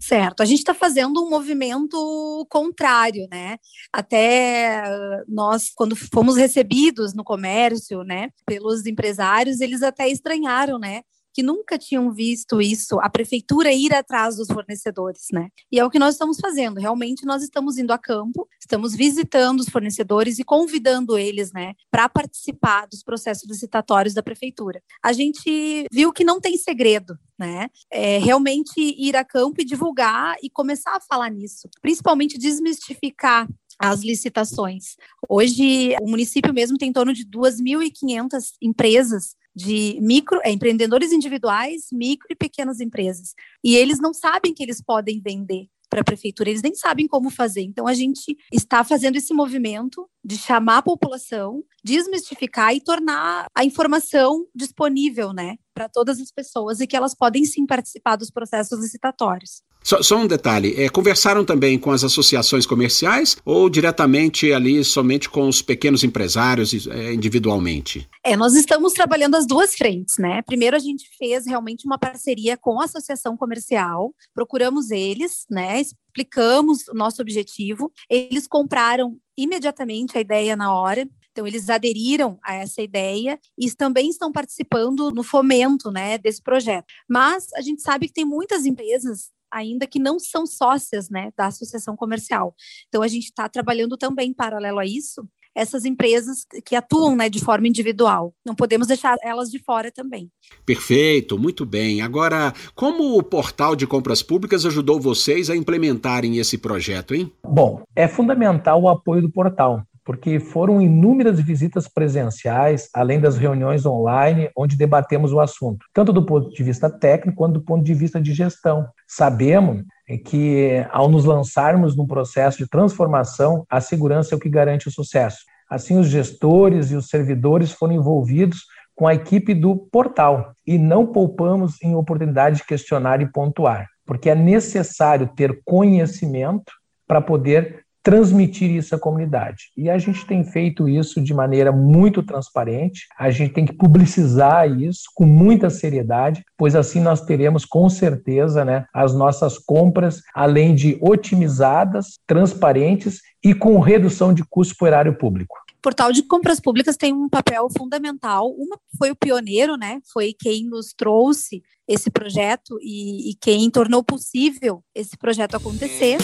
Certo, 0.00 0.42
a 0.42 0.44
gente 0.44 0.58
está 0.58 0.74
fazendo 0.74 1.24
um 1.24 1.30
movimento 1.30 2.46
contrário, 2.50 3.26
né? 3.30 3.56
Até 3.92 4.82
nós, 5.26 5.70
quando 5.74 5.96
fomos 5.96 6.36
recebidos 6.36 7.14
no 7.14 7.24
comércio, 7.24 8.02
né, 8.04 8.30
pelos 8.46 8.86
empresários, 8.86 9.60
eles 9.60 9.82
até 9.82 10.08
estranharam, 10.08 10.78
né? 10.78 11.02
que 11.36 11.42
nunca 11.42 11.76
tinham 11.76 12.10
visto 12.10 12.62
isso, 12.62 12.98
a 12.98 13.10
prefeitura 13.10 13.70
ir 13.70 13.92
atrás 13.92 14.36
dos 14.36 14.48
fornecedores, 14.48 15.26
né? 15.30 15.50
E 15.70 15.78
é 15.78 15.84
o 15.84 15.90
que 15.90 15.98
nós 15.98 16.14
estamos 16.14 16.38
fazendo. 16.40 16.80
Realmente 16.80 17.26
nós 17.26 17.42
estamos 17.42 17.76
indo 17.76 17.92
a 17.92 17.98
campo, 17.98 18.48
estamos 18.58 18.94
visitando 18.94 19.60
os 19.60 19.68
fornecedores 19.68 20.38
e 20.38 20.44
convidando 20.44 21.18
eles, 21.18 21.52
né, 21.52 21.74
para 21.90 22.08
participar 22.08 22.86
dos 22.86 23.02
processos 23.02 23.46
licitatórios 23.46 24.14
da 24.14 24.22
prefeitura. 24.22 24.82
A 25.04 25.12
gente 25.12 25.84
viu 25.92 26.10
que 26.10 26.24
não 26.24 26.40
tem 26.40 26.56
segredo, 26.56 27.18
né? 27.38 27.68
É 27.90 28.18
realmente 28.18 28.78
ir 28.78 29.16
a 29.16 29.24
campo 29.24 29.60
e 29.60 29.64
divulgar 29.64 30.36
e 30.42 30.50
começar 30.50 30.96
a 30.96 31.00
falar 31.00 31.30
nisso, 31.30 31.68
principalmente 31.80 32.38
desmistificar 32.38 33.48
as 33.78 34.00
licitações. 34.00 34.96
Hoje, 35.28 35.94
o 36.00 36.08
município 36.08 36.52
mesmo 36.52 36.78
tem 36.78 36.88
em 36.88 36.92
torno 36.92 37.12
de 37.12 37.26
2.500 37.26 38.54
empresas 38.62 39.36
de 39.54 39.98
micro, 40.00 40.40
é, 40.44 40.50
empreendedores 40.50 41.12
individuais, 41.12 41.86
micro 41.92 42.26
e 42.30 42.34
pequenas 42.34 42.80
empresas. 42.80 43.34
E 43.64 43.74
eles 43.74 43.98
não 43.98 44.12
sabem 44.12 44.52
que 44.52 44.62
eles 44.62 44.82
podem 44.82 45.20
vender 45.20 45.68
para 45.88 46.00
a 46.00 46.04
prefeitura, 46.04 46.50
eles 46.50 46.62
nem 46.62 46.74
sabem 46.74 47.06
como 47.06 47.30
fazer. 47.30 47.62
Então 47.62 47.86
a 47.86 47.94
gente 47.94 48.36
está 48.52 48.82
fazendo 48.84 49.16
esse 49.16 49.32
movimento 49.32 50.08
de 50.26 50.36
chamar 50.36 50.78
a 50.78 50.82
população, 50.82 51.62
desmistificar 51.84 52.74
e 52.74 52.80
tornar 52.80 53.46
a 53.54 53.64
informação 53.64 54.44
disponível, 54.52 55.32
né, 55.32 55.54
para 55.72 55.88
todas 55.88 56.20
as 56.20 56.32
pessoas 56.32 56.80
e 56.80 56.86
que 56.86 56.96
elas 56.96 57.14
podem 57.14 57.44
sim 57.44 57.64
participar 57.64 58.16
dos 58.16 58.28
processos 58.28 58.80
licitatórios. 58.80 59.62
Só, 59.84 60.02
só 60.02 60.16
um 60.16 60.26
detalhe, 60.26 60.74
é, 60.82 60.88
conversaram 60.88 61.44
também 61.44 61.78
com 61.78 61.92
as 61.92 62.02
associações 62.02 62.66
comerciais 62.66 63.36
ou 63.44 63.70
diretamente 63.70 64.52
ali 64.52 64.82
somente 64.82 65.30
com 65.30 65.46
os 65.48 65.62
pequenos 65.62 66.02
empresários 66.02 66.88
é, 66.88 67.12
individualmente? 67.12 68.08
É, 68.24 68.36
nós 68.36 68.56
estamos 68.56 68.94
trabalhando 68.94 69.36
as 69.36 69.46
duas 69.46 69.76
frentes, 69.76 70.18
né? 70.18 70.42
Primeiro 70.42 70.74
a 70.74 70.80
gente 70.80 71.08
fez 71.16 71.46
realmente 71.46 71.86
uma 71.86 71.98
parceria 71.98 72.56
com 72.56 72.80
a 72.80 72.86
associação 72.86 73.36
comercial, 73.36 74.12
procuramos 74.34 74.90
eles, 74.90 75.46
né? 75.48 75.80
Explicamos 75.80 76.88
o 76.88 76.94
nosso 76.94 77.22
objetivo, 77.22 77.92
eles 78.10 78.48
compraram 78.48 79.16
imediatamente 79.36 80.16
a 80.16 80.20
ideia 80.20 80.56
na 80.56 80.74
hora, 80.74 81.08
então, 81.36 81.46
eles 81.46 81.68
aderiram 81.68 82.38
a 82.42 82.54
essa 82.54 82.80
ideia 82.80 83.38
e 83.58 83.70
também 83.70 84.08
estão 84.08 84.32
participando 84.32 85.10
no 85.10 85.22
fomento 85.22 85.90
né, 85.90 86.16
desse 86.16 86.42
projeto. 86.42 86.86
Mas 87.06 87.52
a 87.52 87.60
gente 87.60 87.82
sabe 87.82 88.06
que 88.06 88.14
tem 88.14 88.24
muitas 88.24 88.64
empresas 88.64 89.30
ainda 89.52 89.86
que 89.86 89.98
não 89.98 90.18
são 90.18 90.46
sócias 90.46 91.10
né, 91.10 91.30
da 91.36 91.48
associação 91.48 91.94
comercial. 91.94 92.54
Então, 92.88 93.02
a 93.02 93.08
gente 93.08 93.24
está 93.24 93.50
trabalhando 93.50 93.98
também, 93.98 94.32
paralelo 94.32 94.78
a 94.78 94.86
isso, 94.86 95.28
essas 95.56 95.86
empresas 95.86 96.46
que 96.64 96.76
atuam 96.76 97.16
né, 97.16 97.30
de 97.30 97.42
forma 97.42 97.66
individual. 97.66 98.34
Não 98.44 98.54
podemos 98.54 98.86
deixar 98.86 99.16
elas 99.22 99.50
de 99.50 99.58
fora 99.58 99.90
também. 99.90 100.30
Perfeito, 100.66 101.38
muito 101.38 101.64
bem. 101.64 102.02
Agora, 102.02 102.52
como 102.74 103.18
o 103.18 103.22
portal 103.22 103.74
de 103.74 103.86
compras 103.86 104.22
públicas 104.22 104.66
ajudou 104.66 105.00
vocês 105.00 105.48
a 105.48 105.56
implementarem 105.56 106.36
esse 106.36 106.58
projeto, 106.58 107.14
hein? 107.14 107.32
Bom, 107.42 107.82
é 107.96 108.06
fundamental 108.06 108.82
o 108.82 108.88
apoio 108.88 109.22
do 109.22 109.30
portal 109.30 109.82
porque 110.06 110.38
foram 110.38 110.80
inúmeras 110.80 111.40
visitas 111.40 111.88
presenciais, 111.88 112.88
além 112.94 113.18
das 113.18 113.36
reuniões 113.36 113.84
online, 113.84 114.48
onde 114.56 114.76
debatemos 114.76 115.32
o 115.32 115.40
assunto, 115.40 115.84
tanto 115.92 116.12
do 116.12 116.24
ponto 116.24 116.48
de 116.48 116.62
vista 116.62 116.88
técnico 116.88 117.36
quanto 117.36 117.54
do 117.54 117.60
ponto 117.60 117.84
de 117.84 117.92
vista 117.92 118.20
de 118.20 118.32
gestão. 118.32 118.86
Sabemos 119.08 119.82
que, 120.24 120.86
ao 120.92 121.08
nos 121.08 121.24
lançarmos 121.24 121.96
num 121.96 122.06
processo 122.06 122.58
de 122.58 122.68
transformação, 122.68 123.66
a 123.68 123.80
segurança 123.80 124.32
é 124.32 124.36
o 124.36 124.40
que 124.40 124.48
garante 124.48 124.86
o 124.86 124.92
sucesso. 124.92 125.38
Assim, 125.68 125.98
os 125.98 126.06
gestores 126.06 126.92
e 126.92 126.94
os 126.94 127.08
servidores 127.08 127.72
foram 127.72 127.94
envolvidos 127.94 128.60
com 128.94 129.08
a 129.08 129.14
equipe 129.14 129.52
do 129.54 129.76
portal 129.76 130.52
e 130.64 130.78
não 130.78 131.04
poupamos 131.04 131.82
em 131.82 131.96
oportunidade 131.96 132.58
de 132.58 132.64
questionar 132.64 133.20
e 133.20 133.30
pontuar, 133.30 133.88
porque 134.06 134.30
é 134.30 134.36
necessário 134.36 135.28
ter 135.34 135.60
conhecimento 135.64 136.72
para 137.08 137.20
poder 137.20 137.85
transmitir 138.06 138.70
isso 138.70 138.94
à 138.94 138.98
comunidade. 139.00 139.72
E 139.76 139.90
a 139.90 139.98
gente 139.98 140.24
tem 140.24 140.44
feito 140.44 140.88
isso 140.88 141.20
de 141.20 141.34
maneira 141.34 141.72
muito 141.72 142.22
transparente, 142.22 143.08
a 143.18 143.32
gente 143.32 143.52
tem 143.52 143.66
que 143.66 143.72
publicizar 143.72 144.70
isso 144.70 145.10
com 145.12 145.26
muita 145.26 145.68
seriedade, 145.68 146.44
pois 146.56 146.76
assim 146.76 147.00
nós 147.00 147.22
teremos 147.22 147.64
com 147.64 147.90
certeza 147.90 148.64
né, 148.64 148.86
as 148.94 149.12
nossas 149.12 149.58
compras, 149.58 150.22
além 150.32 150.72
de 150.72 150.96
otimizadas, 151.00 152.20
transparentes 152.28 153.22
e 153.44 153.52
com 153.52 153.80
redução 153.80 154.32
de 154.32 154.44
custo 154.48 154.76
por 154.78 154.86
erário 154.86 155.18
público. 155.18 155.56
O 155.76 155.82
portal 155.82 156.12
de 156.12 156.22
compras 156.22 156.60
públicas 156.60 156.96
tem 156.96 157.12
um 157.12 157.28
papel 157.28 157.66
fundamental. 157.76 158.48
Uma 158.52 158.78
foi 158.96 159.10
o 159.10 159.16
pioneiro, 159.16 159.76
né? 159.76 160.00
Foi 160.12 160.32
quem 160.32 160.64
nos 160.64 160.94
trouxe 160.96 161.60
esse 161.88 162.08
projeto 162.08 162.78
e, 162.80 163.32
e 163.32 163.34
quem 163.34 163.68
tornou 163.68 164.04
possível 164.04 164.80
esse 164.94 165.16
projeto 165.16 165.56
acontecer. 165.56 166.18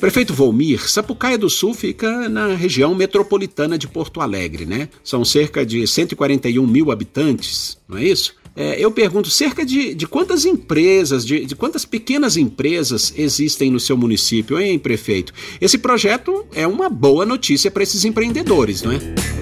Prefeito 0.00 0.32
Volmir, 0.32 0.88
Sapucaia 0.88 1.36
do 1.36 1.50
Sul 1.50 1.74
fica 1.74 2.28
na 2.28 2.54
região 2.54 2.94
metropolitana 2.94 3.76
de 3.76 3.88
Porto 3.88 4.20
Alegre, 4.20 4.64
né? 4.64 4.88
São 5.02 5.24
cerca 5.24 5.66
de 5.66 5.84
141 5.84 6.64
mil 6.64 6.92
habitantes, 6.92 7.76
não 7.88 7.98
é 7.98 8.04
isso? 8.04 8.36
É, 8.58 8.74
eu 8.76 8.90
pergunto, 8.90 9.30
cerca 9.30 9.64
de, 9.64 9.94
de 9.94 10.04
quantas 10.04 10.44
empresas, 10.44 11.24
de, 11.24 11.46
de, 11.46 11.54
quantas 11.54 11.84
pequenas 11.84 12.36
empresas 12.36 13.14
existem 13.16 13.70
no 13.70 13.78
seu 13.78 13.96
município, 13.96 14.58
hein, 14.58 14.80
prefeito? 14.80 15.32
Esse 15.60 15.78
projeto 15.78 16.44
é 16.52 16.66
uma 16.66 16.90
boa 16.90 17.24
notícia 17.24 17.70
para 17.70 17.84
esses 17.84 18.04
empreendedores, 18.04 18.82
não 18.82 18.90
é? 18.90 18.98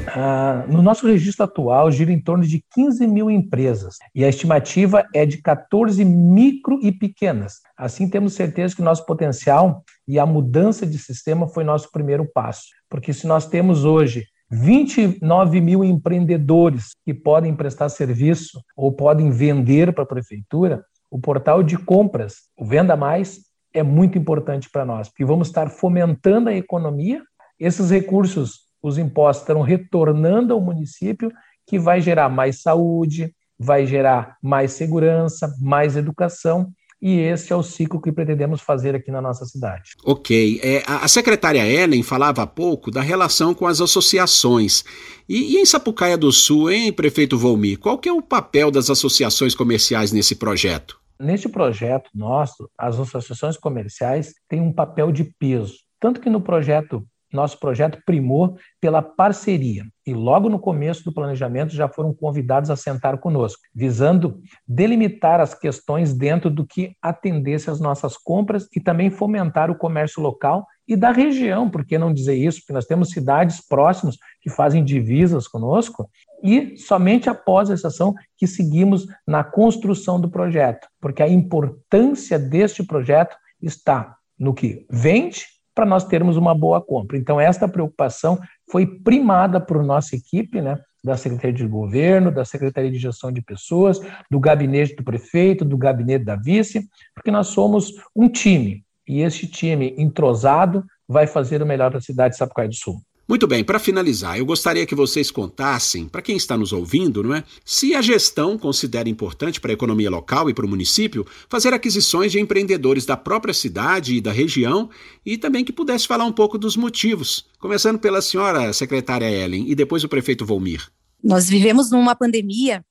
Ah, 0.09 0.67
no 0.69 0.83
nosso 0.83 1.07
registro 1.07 1.45
atual, 1.45 1.91
gira 1.91 2.13
em 2.13 2.21
torno 2.21 2.45
de 2.45 2.63
15 2.75 3.07
mil 3.07 3.31
empresas 3.31 3.97
e 4.15 4.23
a 4.23 4.29
estimativa 4.29 5.03
é 5.15 5.25
de 5.25 5.39
14 5.39 6.05
micro 6.05 6.79
e 6.83 6.93
pequenas. 6.93 7.55
Assim, 7.75 8.11
temos 8.11 8.35
certeza 8.35 8.77
que 8.77 8.83
nosso 8.83 9.07
potencial 9.07 9.83
e 10.07 10.19
a 10.19 10.27
mudança 10.27 10.87
de 10.87 10.99
sistema 10.99 11.49
foi 11.49 11.65
nosso 11.65 11.91
primeiro 11.91 12.31
passo. 12.35 12.67
Porque 12.91 13.15
se 13.15 13.27
nós 13.27 13.49
temos 13.49 13.83
hoje 13.83 14.27
29 14.51 15.61
mil 15.61 15.85
empreendedores 15.85 16.95
que 17.05 17.13
podem 17.13 17.55
prestar 17.55 17.89
serviço 17.89 18.61
ou 18.77 18.93
podem 18.93 19.31
vender 19.31 19.93
para 19.93 20.05
a 20.05 20.07
prefeitura, 20.07 20.85
o 21.11 21.19
portal 21.19 21.63
de 21.63 21.77
compras, 21.77 22.35
o 22.57 22.65
Venda 22.65 22.97
Mais, 22.97 23.41
é 23.73 23.83
muito 23.83 24.17
importante 24.17 24.71
para 24.71 24.85
nós, 24.85 25.09
porque 25.09 25.25
vamos 25.25 25.49
estar 25.49 25.69
fomentando 25.69 26.49
a 26.49 26.55
economia, 26.55 27.23
esses 27.59 27.91
recursos, 27.91 28.67
os 28.83 28.99
impostos 28.99 29.43
estarão 29.43 29.63
retornando 29.63 30.55
ao 30.55 30.61
município, 30.61 31.31
que 31.67 31.79
vai 31.79 32.01
gerar 32.01 32.29
mais 32.29 32.63
saúde, 32.63 33.35
vai 33.59 33.87
gerar 33.87 34.37
mais 34.43 34.73
segurança, 34.73 35.53
mais 35.61 35.97
educação 35.97 36.73
e 37.01 37.19
esse 37.19 37.53
é 37.53 37.57
o 37.57 37.63
ciclo 37.63 38.01
que 38.01 38.11
pretendemos 38.11 38.61
fazer 38.61 38.95
aqui 38.95 39.11
na 39.11 39.21
nossa 39.21 39.45
cidade. 39.45 39.93
Ok. 40.05 40.61
É, 40.63 40.83
a 40.87 41.07
secretária 41.09 41.67
Ellen 41.67 42.03
falava 42.03 42.43
há 42.43 42.47
pouco 42.47 42.91
da 42.91 43.01
relação 43.01 43.55
com 43.55 43.67
as 43.67 43.81
associações. 43.81 44.85
E, 45.29 45.55
e 45.55 45.59
em 45.59 45.67
Sapucaia 45.67 46.17
do 46.17 46.33
Sul, 46.33 46.71
hein, 46.71 46.93
prefeito 46.93 47.37
Volmi, 47.37 47.77
qual 47.77 47.99
que 47.99 48.09
é 48.09 48.13
o 48.13 48.23
papel 48.23 48.71
das 48.71 48.89
associações 48.89 49.55
comerciais 49.55 50.13
nesse 50.13 50.37
projeto? 50.37 50.99
Neste 51.19 51.49
projeto 51.49 52.11
nosso, 52.15 52.69
as 52.79 52.99
associações 52.99 53.57
comerciais 53.57 54.35
têm 54.49 54.61
um 54.61 54.73
papel 54.73 55.11
de 55.11 55.25
peso. 55.39 55.75
Tanto 55.99 56.21
que 56.21 56.29
no 56.29 56.41
projeto 56.41 57.07
nosso 57.33 57.59
projeto 57.59 57.99
primou 58.05 58.57
pela 58.81 59.03
parceria 59.03 59.85
e 60.07 60.15
logo 60.15 60.49
no 60.49 60.59
começo 60.59 61.05
do 61.05 61.13
planejamento 61.13 61.75
já 61.75 61.89
foram 61.89 62.15
convidados 62.15 62.71
a 62.71 62.77
sentar 62.77 63.19
conosco, 63.19 63.61
visando 63.75 64.41
delimitar 64.67 65.41
as 65.41 65.55
questões 65.55 66.15
dentro 66.15 66.49
do 66.49 66.67
que 66.67 66.95
atendesse 67.03 67.71
às 67.71 67.81
nossas 67.81 68.17
compras 68.17 68.69
e 68.75 68.81
também 68.81 69.11
fomentar 69.11 69.71
o 69.71 69.77
comércio 69.77 70.23
local 70.23 70.67
e 70.89 70.95
da 70.95 71.11
região, 71.11 71.69
por 71.69 71.85
que 71.85 71.99
não 71.99 72.15
dizer 72.15 72.37
isso? 72.37 72.61
Porque 72.61 72.73
nós 72.73 72.87
temos 72.87 73.11
cidades 73.11 73.61
próximas 73.67 74.17
que 74.41 74.49
fazem 74.49 74.85
divisas 74.85 75.49
conosco 75.49 76.09
e 76.43 76.77
somente 76.77 77.29
após 77.29 77.71
essa 77.71 77.89
ação 77.89 78.15
que 78.37 78.47
seguimos 78.47 79.05
na 79.27 79.43
construção 79.43 80.21
do 80.21 80.31
projeto, 80.31 80.87
porque 81.01 81.23
a 81.23 81.29
importância 81.29 82.39
deste 82.39 82.85
projeto 82.85 83.37
está 83.61 84.17
no 84.39 84.55
que 84.55 84.87
vende 84.89 85.56
para 85.77 85.85
nós 85.85 86.05
termos 86.05 86.39
uma 86.39 86.55
boa 86.55 86.81
compra. 86.81 87.19
Então, 87.19 87.39
esta 87.39 87.69
preocupação 87.69 88.41
foi 88.73 88.87
primada 88.87 89.61
por 89.61 89.85
nossa 89.85 90.17
equipe, 90.17 90.63
né, 90.63 90.79
da 91.05 91.19
Secretaria 91.19 91.53
de 91.53 91.67
Governo, 91.67 92.33
da 92.33 92.47
Secretaria 92.47 92.91
de 92.91 92.99
Gestão 92.99 93.31
de 93.31 93.43
Pessoas, 93.43 94.01
do 94.31 94.41
gabinete 94.41 94.97
do 94.97 95.05
prefeito, 95.05 95.67
do 95.67 95.77
gabinete 95.77 96.25
da 96.25 96.35
vice, 96.35 96.89
porque 97.15 97.31
nós 97.31 97.49
somos 97.49 97.93
um 98.17 98.27
time, 98.27 98.83
e 99.07 99.21
este 99.21 99.47
time 99.47 99.95
entrosado 99.99 100.83
vai 101.07 101.27
fazer 101.27 101.63
o 101.63 101.67
melhor 101.67 101.91
para 101.91 101.99
a 101.99 102.03
cidade 102.03 102.33
de 102.33 102.39
Sapucaí 102.39 102.69
do 102.69 102.75
Sul. 102.75 103.01
Muito 103.29 103.45
bem, 103.49 103.65
para 103.65 103.81
finalizar, 103.81 104.39
eu 104.39 104.47
gostaria 104.47 104.87
que 104.87 104.95
vocês 104.95 105.33
contassem, 105.33 106.07
para 106.07 106.23
quem 106.23 106.37
está 106.37 106.57
nos 106.57 106.73
ouvindo, 106.73 107.25
não 107.25 107.35
é, 107.35 107.43
se 107.65 107.93
a 107.93 108.01
gestão 108.01 108.57
considera 108.57 109.09
importante 109.09 109.61
para 109.61 109.73
a 109.73 109.75
economia 109.75 110.09
local 110.09 110.49
e 110.49 110.55
para 110.55 110.65
o 110.65 110.69
município 110.69 111.27
fazer 111.49 111.75
aquisições 111.75 112.31
de 112.31 112.39
empreendedores 112.39 113.05
da 113.05 113.17
própria 113.17 113.53
cidade 113.53 114.15
e 114.15 114.21
da 114.21 114.31
região 114.31 114.89
e 115.25 115.37
também 115.37 115.65
que 115.65 115.73
pudesse 115.73 116.07
falar 116.07 116.25
um 116.25 116.33
pouco 116.33 116.57
dos 116.57 116.77
motivos, 116.77 117.45
começando 117.59 117.99
pela 117.99 118.23
senhora 118.23 118.73
secretária 118.73 119.29
Ellen 119.29 119.69
e 119.69 119.75
depois 119.75 120.05
o 120.05 120.09
prefeito 120.09 120.47
Volmir. 120.47 120.89
Nós 121.21 121.49
vivemos 121.49 121.91
numa 121.91 122.15
pandemia 122.15 122.85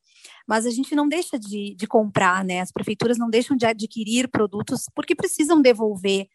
mas 0.48 0.66
a 0.66 0.70
gente 0.70 0.94
não 0.94 1.08
deixa 1.08 1.40
de, 1.40 1.76
de, 1.76 1.88
comprar, 1.88 2.46
né? 2.46 2.60
As 2.60 2.72
prefeituras 2.72 3.18
não 3.18 3.32
deixam 3.32 3.58
de 3.58 3.66
adquirir 3.66 4.28
produtos 4.28 4.86
porque 4.94 5.16
precisam 5.16 5.60
devolver 5.60 6.28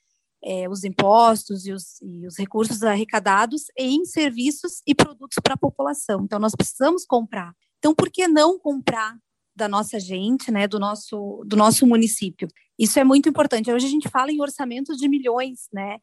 é, 0.43 0.69
os 0.69 0.85
impostos 0.85 1.67
e 1.67 1.73
os, 1.73 2.01
e 2.01 2.27
os, 2.27 2.39
recursos 2.39 2.83
arrecadados 2.83 3.65
em 3.77 4.05
serviços 4.05 4.81
e 4.87 4.95
produtos 4.95 5.37
para 5.43 5.55
a 5.55 5.59
população. 5.59 6.23
Então, 6.25 6.39
nós 6.39 6.55
precisamos 6.55 7.05
comprar. 7.05 7.55
Então, 7.79 7.95
por 7.95 8.11
que 8.11 8.27
não 8.27 8.59
comprar 8.59 9.17
da 9.55 9.69
nossa 9.69 10.01
gente, 10.01 10.51
né, 10.51 10.67
do 10.67 10.79
nosso, 10.79 11.43
do 11.47 11.57
nosso 11.57 11.87
município? 11.87 12.49
Isso 12.79 12.99
é 12.99 13.05
muito 13.05 13.29
importante. 13.29 13.71
Hoje 13.71 13.87
a 13.87 13.91
gente 13.91 14.09
fala 14.09 14.33
em 14.33 14.41
orçamentos 14.41 14.97
de 14.97 15.09
milhões, 15.09 15.69
né? 15.73 15.99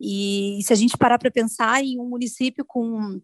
E 0.00 0.58
se 0.62 0.72
a 0.72 0.76
gente 0.76 0.96
parar 0.96 1.18
para 1.18 1.30
pensar 1.30 1.82
em 1.82 1.98
um 2.00 2.08
município 2.08 2.64
com 2.64 3.20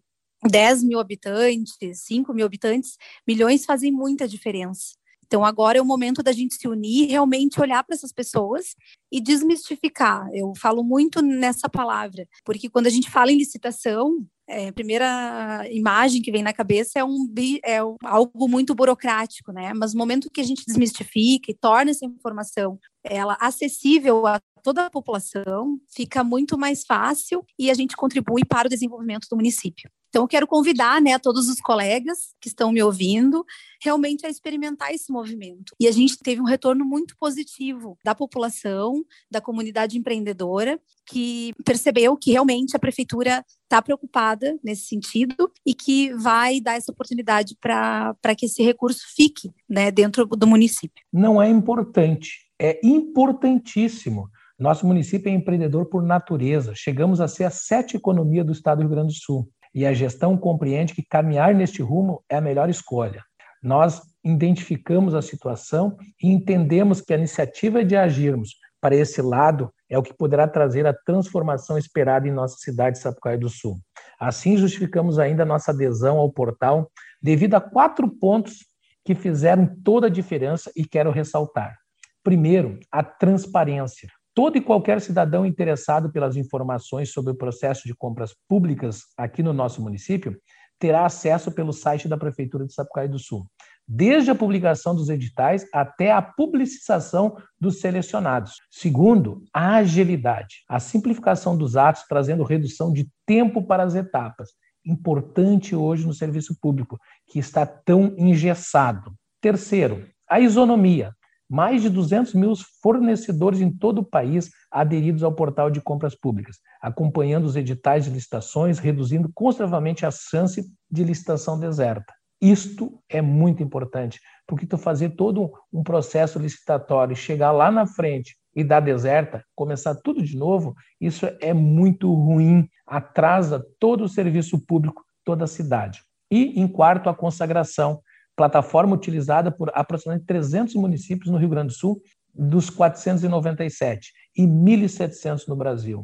10 0.49 0.83
mil 0.83 0.99
habitantes, 0.99 1.75
5 1.93 2.33
mil 2.33 2.45
habitantes, 2.45 2.97
milhões 3.27 3.65
fazem 3.65 3.91
muita 3.91 4.27
diferença. 4.27 4.95
Então, 5.33 5.43
agora 5.43 5.79
é 5.79 5.81
o 5.81 5.85
momento 5.85 6.21
da 6.21 6.31
gente 6.31 6.53
se 6.53 6.67
unir, 6.67 7.09
realmente 7.09 7.59
olhar 7.59 7.83
para 7.83 7.95
essas 7.95 8.11
pessoas 8.11 8.75
e 9.11 9.19
desmistificar. 9.19 10.29
Eu 10.31 10.53
falo 10.55 10.83
muito 10.83 11.23
nessa 11.23 11.67
palavra, 11.67 12.27
porque 12.45 12.69
quando 12.69 12.85
a 12.85 12.91
gente 12.91 13.09
fala 13.09 13.31
em 13.31 13.37
licitação, 13.37 14.23
é, 14.47 14.67
a 14.67 14.73
primeira 14.73 15.67
imagem 15.71 16.21
que 16.21 16.31
vem 16.31 16.43
na 16.43 16.53
cabeça 16.53 16.99
é, 16.99 17.03
um, 17.03 17.33
é 17.65 17.79
algo 18.03 18.47
muito 18.47 18.75
burocrático, 18.75 19.51
né? 19.51 19.73
Mas 19.73 19.95
no 19.95 19.97
momento 19.97 20.29
que 20.29 20.39
a 20.39 20.43
gente 20.43 20.67
desmistifica 20.67 21.49
e 21.49 21.55
torna 21.55 21.89
essa 21.89 22.05
informação 22.05 22.77
ela 23.03 23.35
acessível 23.41 24.27
a 24.27 24.39
toda 24.61 24.85
a 24.85 24.91
população, 24.91 25.79
fica 25.95 26.23
muito 26.23 26.59
mais 26.59 26.85
fácil 26.85 27.43
e 27.57 27.71
a 27.71 27.73
gente 27.73 27.95
contribui 27.95 28.45
para 28.45 28.67
o 28.67 28.69
desenvolvimento 28.69 29.27
do 29.31 29.35
município. 29.35 29.89
Então, 30.13 30.25
eu 30.25 30.27
quero 30.27 30.45
convidar 30.45 31.01
né, 31.01 31.17
todos 31.17 31.49
os 31.49 31.59
colegas 31.59 32.35
que 32.39 32.47
estão 32.47 32.71
me 32.71 32.83
ouvindo 32.83 33.43
realmente 33.81 34.27
a 34.27 34.29
experimentar 34.29 34.93
esse 34.93 35.11
movimento. 35.11 35.73
E 35.79 35.87
a 35.87 35.91
gente 35.91 36.19
teve 36.19 36.39
um 36.39 36.45
retorno 36.45 36.85
muito 36.85 37.15
positivo 37.17 37.97
da 38.05 38.13
população, 38.13 39.03
da 39.31 39.41
comunidade 39.41 39.97
empreendedora, 39.97 40.79
que 41.07 41.51
percebeu 41.65 42.15
que 42.15 42.31
realmente 42.31 42.75
a 42.75 42.79
prefeitura 42.79 43.43
está 43.63 43.81
preocupada 43.81 44.55
nesse 44.63 44.85
sentido 44.85 45.51
e 45.65 45.73
que 45.73 46.13
vai 46.13 46.61
dar 46.61 46.75
essa 46.75 46.91
oportunidade 46.91 47.57
para 47.59 48.35
que 48.37 48.45
esse 48.45 48.61
recurso 48.61 49.01
fique 49.15 49.49
né, 49.67 49.89
dentro 49.89 50.27
do 50.27 50.45
município. 50.45 51.03
Não 51.11 51.41
é 51.41 51.49
importante, 51.49 52.51
é 52.61 52.79
importantíssimo. 52.83 54.29
Nosso 54.59 54.85
município 54.85 55.31
é 55.31 55.33
empreendedor 55.33 55.87
por 55.87 56.03
natureza. 56.03 56.75
Chegamos 56.75 57.19
a 57.19 57.27
ser 57.27 57.45
a 57.45 57.49
sete 57.49 57.97
economia 57.97 58.43
do 58.43 58.51
estado 58.51 58.77
do 58.77 58.81
Rio 58.81 58.91
Grande 58.91 59.07
do 59.07 59.19
Sul 59.19 59.49
e 59.73 59.85
a 59.85 59.93
gestão 59.93 60.37
compreende 60.37 60.93
que 60.93 61.03
caminhar 61.03 61.53
neste 61.53 61.81
rumo 61.81 62.23
é 62.29 62.37
a 62.37 62.41
melhor 62.41 62.69
escolha. 62.69 63.23
Nós 63.61 64.01
identificamos 64.23 65.15
a 65.15 65.21
situação 65.21 65.97
e 66.21 66.29
entendemos 66.29 67.01
que 67.01 67.13
a 67.13 67.17
iniciativa 67.17 67.83
de 67.83 67.95
agirmos 67.95 68.55
para 68.81 68.95
esse 68.95 69.21
lado 69.21 69.73
é 69.89 69.97
o 69.97 70.03
que 70.03 70.13
poderá 70.13 70.47
trazer 70.47 70.85
a 70.85 70.93
transformação 70.93 71.77
esperada 71.77 72.27
em 72.27 72.31
nossa 72.31 72.57
cidade 72.57 72.97
de 72.97 73.01
Sapucaí 73.01 73.37
do 73.37 73.47
Sul. 73.47 73.79
Assim, 74.19 74.57
justificamos 74.57 75.17
ainda 75.17 75.45
nossa 75.45 75.71
adesão 75.71 76.17
ao 76.17 76.31
portal 76.31 76.91
devido 77.21 77.55
a 77.55 77.61
quatro 77.61 78.09
pontos 78.09 78.65
que 79.05 79.15
fizeram 79.15 79.65
toda 79.83 80.07
a 80.07 80.09
diferença 80.09 80.71
e 80.75 80.85
quero 80.85 81.11
ressaltar. 81.11 81.77
Primeiro, 82.23 82.79
a 82.91 83.03
transparência. 83.03 84.09
Todo 84.35 84.57
e 84.57 84.61
qualquer 84.61 84.99
cidadão 84.99 85.45
interessado 85.45 86.11
pelas 86.11 86.35
informações 86.35 87.11
sobre 87.11 87.31
o 87.31 87.35
processo 87.35 87.87
de 87.87 87.93
compras 87.93 88.33
públicas 88.47 89.01
aqui 89.15 89.43
no 89.43 89.53
nosso 89.53 89.81
município 89.81 90.35
terá 90.79 91.05
acesso 91.05 91.51
pelo 91.51 91.71
site 91.71 92.07
da 92.07 92.17
Prefeitura 92.17 92.65
de 92.65 92.73
Sapucaí 92.73 93.07
do 93.07 93.19
Sul, 93.19 93.45
desde 93.87 94.31
a 94.31 94.35
publicação 94.35 94.95
dos 94.95 95.07
editais 95.07 95.65
até 95.71 96.11
a 96.11 96.21
publicização 96.21 97.37
dos 97.59 97.79
selecionados. 97.79 98.55
Segundo, 98.71 99.43
a 99.53 99.75
agilidade, 99.75 100.63
a 100.67 100.79
simplificação 100.79 101.55
dos 101.55 101.77
atos 101.77 102.03
trazendo 102.09 102.43
redução 102.43 102.91
de 102.91 103.07
tempo 103.25 103.65
para 103.65 103.83
as 103.83 103.93
etapas, 103.93 104.49
importante 104.85 105.75
hoje 105.75 106.05
no 106.05 106.13
serviço 106.13 106.57
público, 106.59 106.99
que 107.27 107.39
está 107.39 107.65
tão 107.65 108.13
engessado. 108.17 109.13
Terceiro, 109.39 110.05
a 110.27 110.39
isonomia, 110.39 111.13
mais 111.53 111.83
de 111.83 111.89
200 111.91 112.33
mil 112.33 112.51
fornecedores 112.81 113.61
em 113.61 113.69
todo 113.69 113.99
o 113.99 114.03
país 114.03 114.49
aderidos 114.71 115.21
ao 115.21 115.31
portal 115.31 115.69
de 115.69 115.79
compras 115.79 116.15
públicas, 116.15 116.57
acompanhando 116.81 117.45
os 117.45 117.55
editais 117.55 118.05
de 118.05 118.09
licitações, 118.09 118.79
reduzindo 118.79 119.29
consideravelmente 119.35 120.03
a 120.03 120.09
chance 120.09 120.67
de 120.89 121.03
licitação 121.03 121.59
deserta. 121.59 122.11
Isto 122.41 122.99
é 123.07 123.21
muito 123.21 123.61
importante, 123.61 124.19
porque 124.47 124.65
tu 124.65 124.79
fazer 124.79 125.11
todo 125.11 125.51
um 125.71 125.83
processo 125.83 126.39
licitatório, 126.39 127.15
chegar 127.15 127.51
lá 127.51 127.69
na 127.69 127.85
frente 127.85 128.35
e 128.55 128.63
dar 128.63 128.79
deserta, 128.79 129.45
começar 129.53 129.93
tudo 130.03 130.23
de 130.23 130.35
novo, 130.35 130.73
isso 130.99 131.27
é 131.39 131.53
muito 131.53 132.11
ruim, 132.11 132.67
atrasa 132.87 133.63
todo 133.79 134.05
o 134.05 134.09
serviço 134.09 134.59
público, 134.65 135.03
toda 135.23 135.43
a 135.43 135.47
cidade. 135.47 136.01
E, 136.31 136.59
em 136.59 136.67
quarto, 136.67 137.09
a 137.09 137.15
consagração 137.15 138.01
plataforma 138.35 138.95
utilizada 138.95 139.51
por 139.51 139.71
aproximadamente 139.73 140.27
300 140.27 140.75
municípios 140.75 141.31
no 141.31 141.37
Rio 141.37 141.49
Grande 141.49 141.67
do 141.67 141.73
Sul, 141.73 142.01
dos 142.33 142.69
497 142.69 144.11
e 144.35 144.43
1.700 144.43 145.47
no 145.47 145.55
Brasil. 145.55 146.03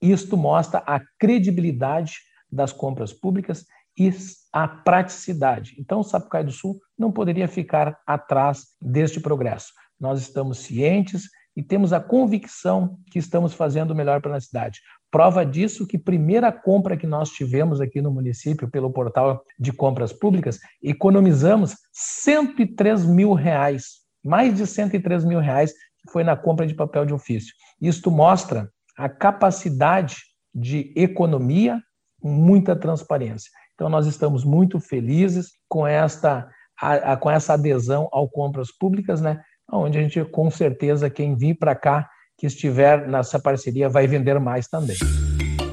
Isto 0.00 0.36
mostra 0.36 0.82
a 0.86 1.00
credibilidade 1.18 2.18
das 2.50 2.72
compras 2.72 3.12
públicas 3.12 3.64
e 3.98 4.12
a 4.52 4.68
praticidade. 4.68 5.74
Então, 5.78 6.00
o 6.00 6.04
Sapucaí 6.04 6.44
do 6.44 6.52
Sul 6.52 6.78
não 6.96 7.10
poderia 7.10 7.48
ficar 7.48 7.98
atrás 8.06 8.66
deste 8.80 9.20
progresso. 9.20 9.72
Nós 9.98 10.20
estamos 10.20 10.58
cientes 10.58 11.24
e 11.56 11.62
temos 11.62 11.92
a 11.92 12.00
convicção 12.00 12.98
que 13.10 13.18
estamos 13.18 13.54
fazendo 13.54 13.92
o 13.92 13.94
melhor 13.94 14.20
para 14.20 14.36
a 14.36 14.40
cidade. 14.40 14.80
Prova 15.10 15.46
disso 15.46 15.86
que 15.86 15.96
primeira 15.96 16.52
compra 16.52 16.96
que 16.96 17.06
nós 17.06 17.30
tivemos 17.30 17.80
aqui 17.80 18.02
no 18.02 18.10
município 18.10 18.70
pelo 18.70 18.92
portal 18.92 19.42
de 19.58 19.72
compras 19.72 20.12
públicas, 20.12 20.58
economizamos 20.82 21.74
103 21.92 23.06
mil 23.06 23.32
reais, 23.32 24.02
mais 24.22 24.54
de 24.54 24.66
103 24.66 25.24
mil 25.24 25.40
reais 25.40 25.72
que 25.72 26.12
foi 26.12 26.22
na 26.22 26.36
compra 26.36 26.66
de 26.66 26.74
papel 26.74 27.06
de 27.06 27.14
ofício. 27.14 27.54
Isto 27.80 28.10
mostra 28.10 28.70
a 28.96 29.08
capacidade 29.08 30.16
de 30.54 30.92
economia 30.94 31.80
com 32.20 32.28
muita 32.28 32.76
transparência. 32.76 33.50
Então 33.74 33.88
nós 33.88 34.06
estamos 34.06 34.44
muito 34.44 34.78
felizes 34.78 35.52
com 35.68 35.86
esta 35.86 36.50
a, 36.80 37.12
a, 37.12 37.16
com 37.16 37.30
essa 37.30 37.54
adesão 37.54 38.08
ao 38.12 38.28
compras 38.28 38.70
públicas, 38.70 39.20
né? 39.20 39.42
Onde 39.70 39.98
a 39.98 40.02
gente 40.02 40.24
com 40.24 40.50
certeza 40.50 41.10
quem 41.10 41.36
vir 41.36 41.54
para 41.54 41.74
cá 41.74 42.08
que 42.36 42.46
estiver 42.46 43.08
nessa 43.08 43.38
parceria 43.38 43.88
vai 43.88 44.06
vender 44.06 44.38
mais 44.38 44.68
também. 44.68 44.96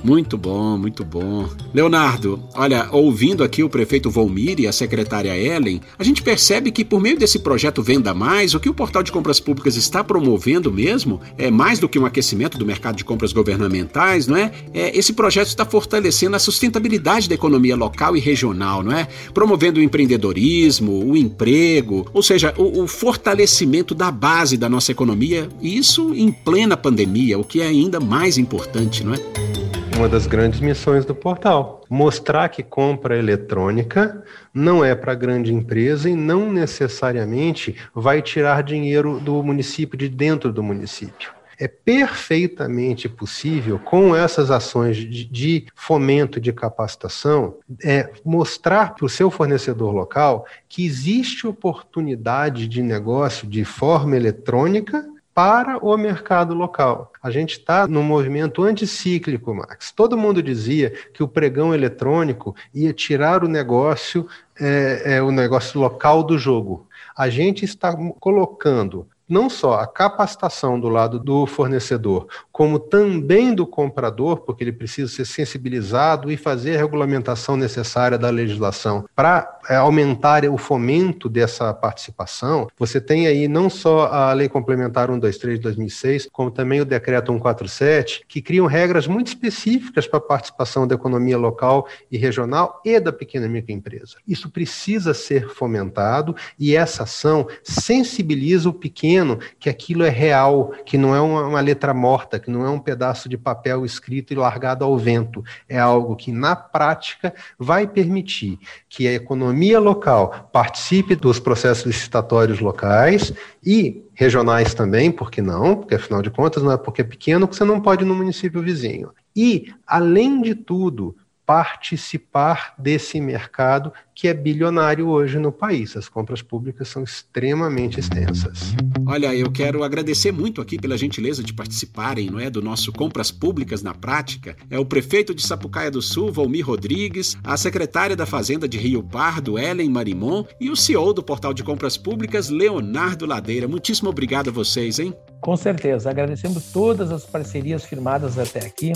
Muito 0.03 0.37
bom, 0.37 0.77
muito 0.77 1.05
bom. 1.05 1.47
Leonardo, 1.73 2.43
olha, 2.53 2.89
ouvindo 2.91 3.41
aqui 3.41 3.63
o 3.63 3.69
prefeito 3.69 4.09
Volmir 4.09 4.59
e 4.59 4.67
a 4.67 4.73
secretária 4.73 5.37
Ellen, 5.37 5.79
a 5.97 6.03
gente 6.03 6.21
percebe 6.21 6.71
que 6.71 6.83
por 6.83 6.99
meio 6.99 7.17
desse 7.17 7.39
projeto 7.39 7.81
Venda 7.81 8.13
Mais, 8.13 8.53
o 8.53 8.59
que 8.59 8.67
o 8.67 8.73
portal 8.73 9.01
de 9.01 9.13
compras 9.13 9.39
públicas 9.39 9.77
está 9.77 10.03
promovendo 10.03 10.73
mesmo 10.73 11.21
é 11.37 11.49
mais 11.49 11.79
do 11.79 11.87
que 11.87 11.97
um 11.97 12.05
aquecimento 12.05 12.57
do 12.57 12.65
mercado 12.65 12.97
de 12.97 13.05
compras 13.05 13.31
governamentais, 13.31 14.27
não 14.27 14.35
é? 14.35 14.51
é 14.73 14.97
esse 14.97 15.13
projeto 15.13 15.47
está 15.47 15.65
fortalecendo 15.65 16.35
a 16.35 16.39
sustentabilidade 16.39 17.29
da 17.29 17.35
economia 17.35 17.75
local 17.75 18.17
e 18.17 18.19
regional, 18.19 18.83
não 18.83 18.91
é? 18.91 19.07
Promovendo 19.33 19.79
o 19.79 19.83
empreendedorismo, 19.83 21.05
o 21.05 21.15
emprego, 21.15 22.05
ou 22.13 22.21
seja, 22.21 22.53
o, 22.57 22.83
o 22.83 22.87
fortalecimento 22.87 23.95
da 23.95 24.11
base 24.11 24.57
da 24.57 24.67
nossa 24.67 24.91
economia, 24.91 25.47
e 25.61 25.77
isso 25.77 26.13
em 26.13 26.29
plena 26.29 26.75
pandemia, 26.75 27.39
o 27.39 27.43
que 27.43 27.61
é 27.61 27.67
ainda 27.67 28.01
mais 28.01 28.37
importante, 28.37 29.01
não 29.03 29.13
é? 29.13 29.62
Uma 29.95 30.09
das 30.09 30.25
grandes 30.25 30.59
missões 30.59 31.05
do 31.05 31.13
portal. 31.13 31.83
Mostrar 31.89 32.49
que 32.49 32.63
compra 32.63 33.17
eletrônica 33.17 34.23
não 34.53 34.83
é 34.83 34.95
para 34.95 35.13
grande 35.13 35.53
empresa 35.53 36.09
e 36.09 36.15
não 36.15 36.51
necessariamente 36.51 37.75
vai 37.93 38.21
tirar 38.21 38.63
dinheiro 38.63 39.19
do 39.19 39.43
município, 39.43 39.97
de 39.97 40.09
dentro 40.09 40.51
do 40.51 40.63
município. 40.63 41.31
é 41.59 41.67
perfeitamente 41.67 43.07
possível, 43.07 43.77
com 43.77 44.15
essas 44.15 44.49
ações 44.49 44.97
de, 44.97 45.23
de 45.23 45.67
fomento 45.75 46.41
de 46.41 46.51
capacitação, 46.51 47.55
é, 47.83 48.09
mostrar 48.25 48.95
para 48.95 49.05
o 49.05 49.09
seu 49.09 49.29
fornecedor 49.29 49.93
local 49.93 50.45
que 50.67 50.83
existe 50.83 51.45
oportunidade 51.45 52.67
de 52.67 52.81
negócio 52.81 53.47
de 53.47 53.63
forma 53.63 54.15
eletrônica 54.15 55.12
para 55.33 55.77
o 55.83 55.97
mercado 55.97 56.53
local. 56.53 57.11
A 57.21 57.31
gente 57.31 57.57
está 57.57 57.87
num 57.87 58.03
movimento 58.03 58.63
anticíclico, 58.63 59.53
Max. 59.53 59.91
Todo 59.91 60.17
mundo 60.17 60.43
dizia 60.43 60.91
que 61.13 61.23
o 61.23 61.27
pregão 61.27 61.73
eletrônico 61.73 62.55
ia 62.73 62.93
tirar 62.93 63.43
o 63.43 63.47
negócio, 63.47 64.27
é, 64.59 65.15
é, 65.15 65.21
o 65.21 65.31
negócio 65.31 65.79
local 65.79 66.23
do 66.23 66.37
jogo. 66.37 66.87
A 67.17 67.29
gente 67.29 67.65
está 67.65 67.95
colocando 68.19 69.07
não 69.27 69.49
só 69.49 69.75
a 69.75 69.87
capacitação 69.87 70.79
do 70.79 70.89
lado 70.89 71.17
do 71.17 71.47
fornecedor, 71.47 72.27
como 72.53 72.77
também 72.77 73.53
do 73.53 73.65
comprador, 73.65 74.41
porque 74.41 74.63
ele 74.63 74.71
precisa 74.71 75.11
ser 75.11 75.25
sensibilizado 75.25 76.31
e 76.31 76.37
fazer 76.37 76.75
a 76.75 76.77
regulamentação 76.77 77.57
necessária 77.57 78.15
da 78.15 78.29
legislação 78.29 79.05
para 79.15 79.59
é, 79.67 79.75
aumentar 79.75 80.45
o 80.45 80.57
fomento 80.57 81.27
dessa 81.27 81.73
participação. 81.73 82.67
Você 82.77 83.01
tem 83.01 83.25
aí 83.25 83.47
não 83.47 83.71
só 83.71 84.05
a 84.05 84.31
Lei 84.33 84.47
Complementar 84.47 85.07
123 85.07 85.57
de 85.57 85.63
2006, 85.63 86.29
como 86.31 86.51
também 86.51 86.79
o 86.79 86.85
Decreto 86.85 87.31
147, 87.31 88.23
que 88.27 88.41
criam 88.41 88.67
regras 88.67 89.07
muito 89.07 89.27
específicas 89.27 90.05
para 90.05 90.19
a 90.19 90.21
participação 90.21 90.85
da 90.85 90.93
economia 90.93 91.39
local 91.39 91.87
e 92.11 92.17
regional 92.17 92.81
e 92.85 92.99
da 92.99 93.11
pequena 93.11 93.47
e 93.47 93.49
microempresa. 93.49 94.17
Isso 94.27 94.51
precisa 94.51 95.13
ser 95.15 95.49
fomentado 95.49 96.35
e 96.59 96.75
essa 96.75 97.01
ação 97.01 97.47
sensibiliza 97.63 98.69
o 98.69 98.73
pequeno 98.73 99.39
que 99.59 99.69
aquilo 99.69 100.03
é 100.03 100.09
real, 100.09 100.71
que 100.85 100.99
não 100.99 101.15
é 101.15 101.21
uma, 101.21 101.47
uma 101.47 101.59
letra 101.59 101.95
morta, 101.95 102.42
que 102.43 102.51
não 102.51 102.65
é 102.65 102.69
um 102.69 102.79
pedaço 102.79 103.27
de 103.27 103.37
papel 103.37 103.85
escrito 103.85 104.33
e 104.33 104.35
largado 104.35 104.83
ao 104.83 104.97
vento. 104.97 105.43
É 105.67 105.79
algo 105.79 106.15
que, 106.15 106.31
na 106.31 106.55
prática, 106.55 107.33
vai 107.57 107.87
permitir 107.87 108.59
que 108.89 109.07
a 109.07 109.13
economia 109.13 109.79
local 109.79 110.49
participe 110.51 111.15
dos 111.15 111.39
processos 111.39 111.85
licitatórios 111.85 112.59
locais 112.59 113.33
e 113.63 114.03
regionais 114.13 114.73
também, 114.73 115.11
por 115.11 115.31
que 115.31 115.41
não? 115.41 115.75
Porque 115.75 115.95
afinal 115.95 116.21
de 116.21 116.29
contas 116.29 116.61
não 116.61 116.71
é 116.71 116.77
porque 116.77 117.01
é 117.01 117.05
pequeno 117.05 117.47
que 117.47 117.55
você 117.55 117.63
não 117.63 117.81
pode 117.81 118.03
ir 118.03 118.07
no 118.07 118.15
município 118.15 118.61
vizinho. 118.61 119.11
E, 119.35 119.73
além 119.87 120.41
de 120.41 120.53
tudo, 120.53 121.15
participar 121.45 122.73
desse 122.77 123.19
mercado 123.19 123.91
que 124.15 124.27
é 124.27 124.33
bilionário 124.33 125.07
hoje 125.07 125.37
no 125.39 125.51
país. 125.51 125.97
As 125.97 126.07
compras 126.07 126.41
públicas 126.41 126.87
são 126.87 127.03
extremamente 127.03 127.99
extensas. 127.99 128.73
Olha, 129.05 129.35
eu 129.35 129.51
quero 129.51 129.83
agradecer 129.83 130.31
muito 130.31 130.61
aqui 130.61 130.77
pela 130.77 130.97
gentileza 130.97 131.43
de 131.43 131.53
participarem, 131.53 132.29
não 132.29 132.39
é, 132.39 132.49
do 132.49 132.61
nosso 132.61 132.91
Compras 132.91 133.31
Públicas 133.31 133.81
na 133.81 133.93
Prática. 133.93 134.55
É 134.69 134.79
o 134.79 134.85
prefeito 134.85 135.33
de 135.33 135.45
Sapucaia 135.45 135.91
do 135.91 136.01
Sul, 136.01 136.31
Valmir 136.31 136.65
Rodrigues, 136.65 137.35
a 137.43 137.57
secretária 137.57 138.15
da 138.15 138.25
Fazenda 138.25 138.67
de 138.67 138.77
Rio 138.77 139.03
Pardo, 139.03 139.57
Ellen 139.57 139.89
Marimon, 139.89 140.45
e 140.59 140.69
o 140.69 140.75
CEO 140.75 141.13
do 141.13 141.23
Portal 141.23 141.53
de 141.53 141.63
Compras 141.63 141.97
Públicas, 141.97 142.49
Leonardo 142.49 143.25
Ladeira. 143.25 143.67
Muitíssimo 143.67 144.09
obrigado 144.09 144.49
a 144.49 144.53
vocês, 144.53 144.99
hein? 144.99 145.13
Com 145.43 145.57
certeza. 145.57 146.09
Agradecemos 146.09 146.71
todas 146.71 147.11
as 147.11 147.25
parcerias 147.25 147.83
firmadas 147.83 148.39
até 148.39 148.65
aqui 148.65 148.93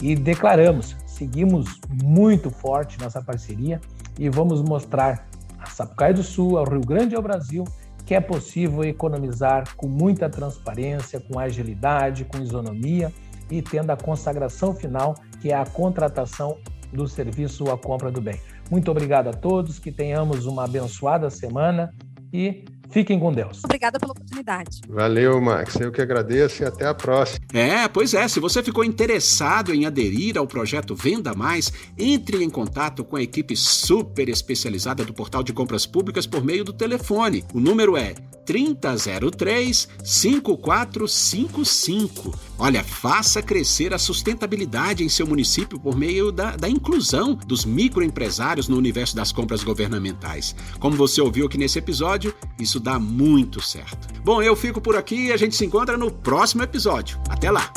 e 0.00 0.14
declaramos, 0.14 0.96
seguimos 1.06 1.80
muito 1.90 2.50
forte 2.50 3.00
nessa 3.00 3.20
parceria 3.20 3.80
e 4.16 4.28
vamos 4.28 4.62
mostrar 4.62 5.26
a 5.58 5.66
Sapucaia 5.66 6.14
do 6.14 6.22
Sul, 6.22 6.56
ao 6.56 6.64
Rio 6.64 6.82
Grande 6.82 7.14
e 7.14 7.16
ao 7.16 7.22
Brasil 7.22 7.64
que 8.06 8.14
é 8.14 8.20
possível 8.20 8.84
economizar 8.84 9.76
com 9.76 9.88
muita 9.88 10.30
transparência, 10.30 11.20
com 11.20 11.38
agilidade, 11.38 12.24
com 12.24 12.38
isonomia 12.38 13.12
e 13.50 13.60
tendo 13.60 13.90
a 13.90 13.96
consagração 13.96 14.74
final, 14.74 15.14
que 15.42 15.50
é 15.50 15.56
a 15.56 15.66
contratação 15.66 16.56
do 16.92 17.08
serviço 17.08 17.64
ou 17.64 17.72
a 17.72 17.76
compra 17.76 18.10
do 18.10 18.20
bem. 18.20 18.40
Muito 18.70 18.88
obrigado 18.90 19.28
a 19.28 19.32
todos, 19.32 19.80
que 19.80 19.90
tenhamos 19.90 20.46
uma 20.46 20.64
abençoada 20.64 21.28
semana 21.28 21.92
e 22.32 22.64
Fiquem 22.90 23.18
com 23.18 23.32
Deus. 23.32 23.62
Obrigada 23.64 23.98
pela 23.98 24.12
oportunidade. 24.12 24.80
Valeu, 24.88 25.40
Max. 25.40 25.76
Eu 25.76 25.92
que 25.92 26.00
agradeço 26.00 26.62
e 26.62 26.66
até 26.66 26.86
a 26.86 26.94
próxima. 26.94 27.38
É, 27.52 27.86
pois 27.88 28.14
é. 28.14 28.26
Se 28.28 28.40
você 28.40 28.62
ficou 28.62 28.84
interessado 28.84 29.74
em 29.74 29.86
aderir 29.86 30.38
ao 30.38 30.46
projeto 30.46 30.94
Venda 30.94 31.34
Mais, 31.34 31.72
entre 31.98 32.42
em 32.42 32.50
contato 32.50 33.04
com 33.04 33.16
a 33.16 33.22
equipe 33.22 33.56
super 33.56 34.28
especializada 34.28 35.04
do 35.04 35.12
Portal 35.12 35.42
de 35.42 35.52
Compras 35.52 35.86
Públicas 35.86 36.26
por 36.26 36.44
meio 36.44 36.64
do 36.64 36.72
telefone. 36.72 37.44
O 37.52 37.60
número 37.60 37.96
é 37.96 38.14
3003 38.48 39.88
5455. 40.02 42.34
Olha, 42.58 42.82
faça 42.82 43.42
crescer 43.42 43.92
a 43.92 43.98
sustentabilidade 43.98 45.04
em 45.04 45.08
seu 45.10 45.26
município 45.26 45.78
por 45.78 45.94
meio 45.94 46.32
da, 46.32 46.56
da 46.56 46.66
inclusão 46.66 47.34
dos 47.34 47.66
microempresários 47.66 48.66
no 48.66 48.78
universo 48.78 49.14
das 49.14 49.32
compras 49.32 49.62
governamentais. 49.62 50.56
Como 50.80 50.96
você 50.96 51.20
ouviu 51.20 51.44
aqui 51.44 51.58
nesse 51.58 51.78
episódio, 51.78 52.34
isso 52.78 52.80
dá 52.80 52.98
muito 52.98 53.60
certo. 53.60 54.08
Bom, 54.24 54.40
eu 54.40 54.54
fico 54.54 54.80
por 54.80 54.96
aqui 54.96 55.26
e 55.26 55.32
a 55.32 55.36
gente 55.36 55.56
se 55.56 55.64
encontra 55.64 55.96
no 55.96 56.10
próximo 56.10 56.62
episódio. 56.62 57.18
Até 57.28 57.50
lá! 57.50 57.70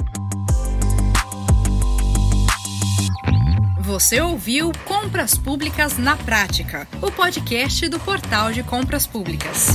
Você 3.79 4.21
ouviu 4.21 4.71
Compras 4.85 5.37
Públicas 5.37 5.97
na 5.97 6.15
Prática, 6.15 6.87
o 7.01 7.11
podcast 7.11 7.89
do 7.89 7.99
Portal 7.99 8.53
de 8.53 8.63
Compras 8.63 9.05
Públicas. 9.05 9.69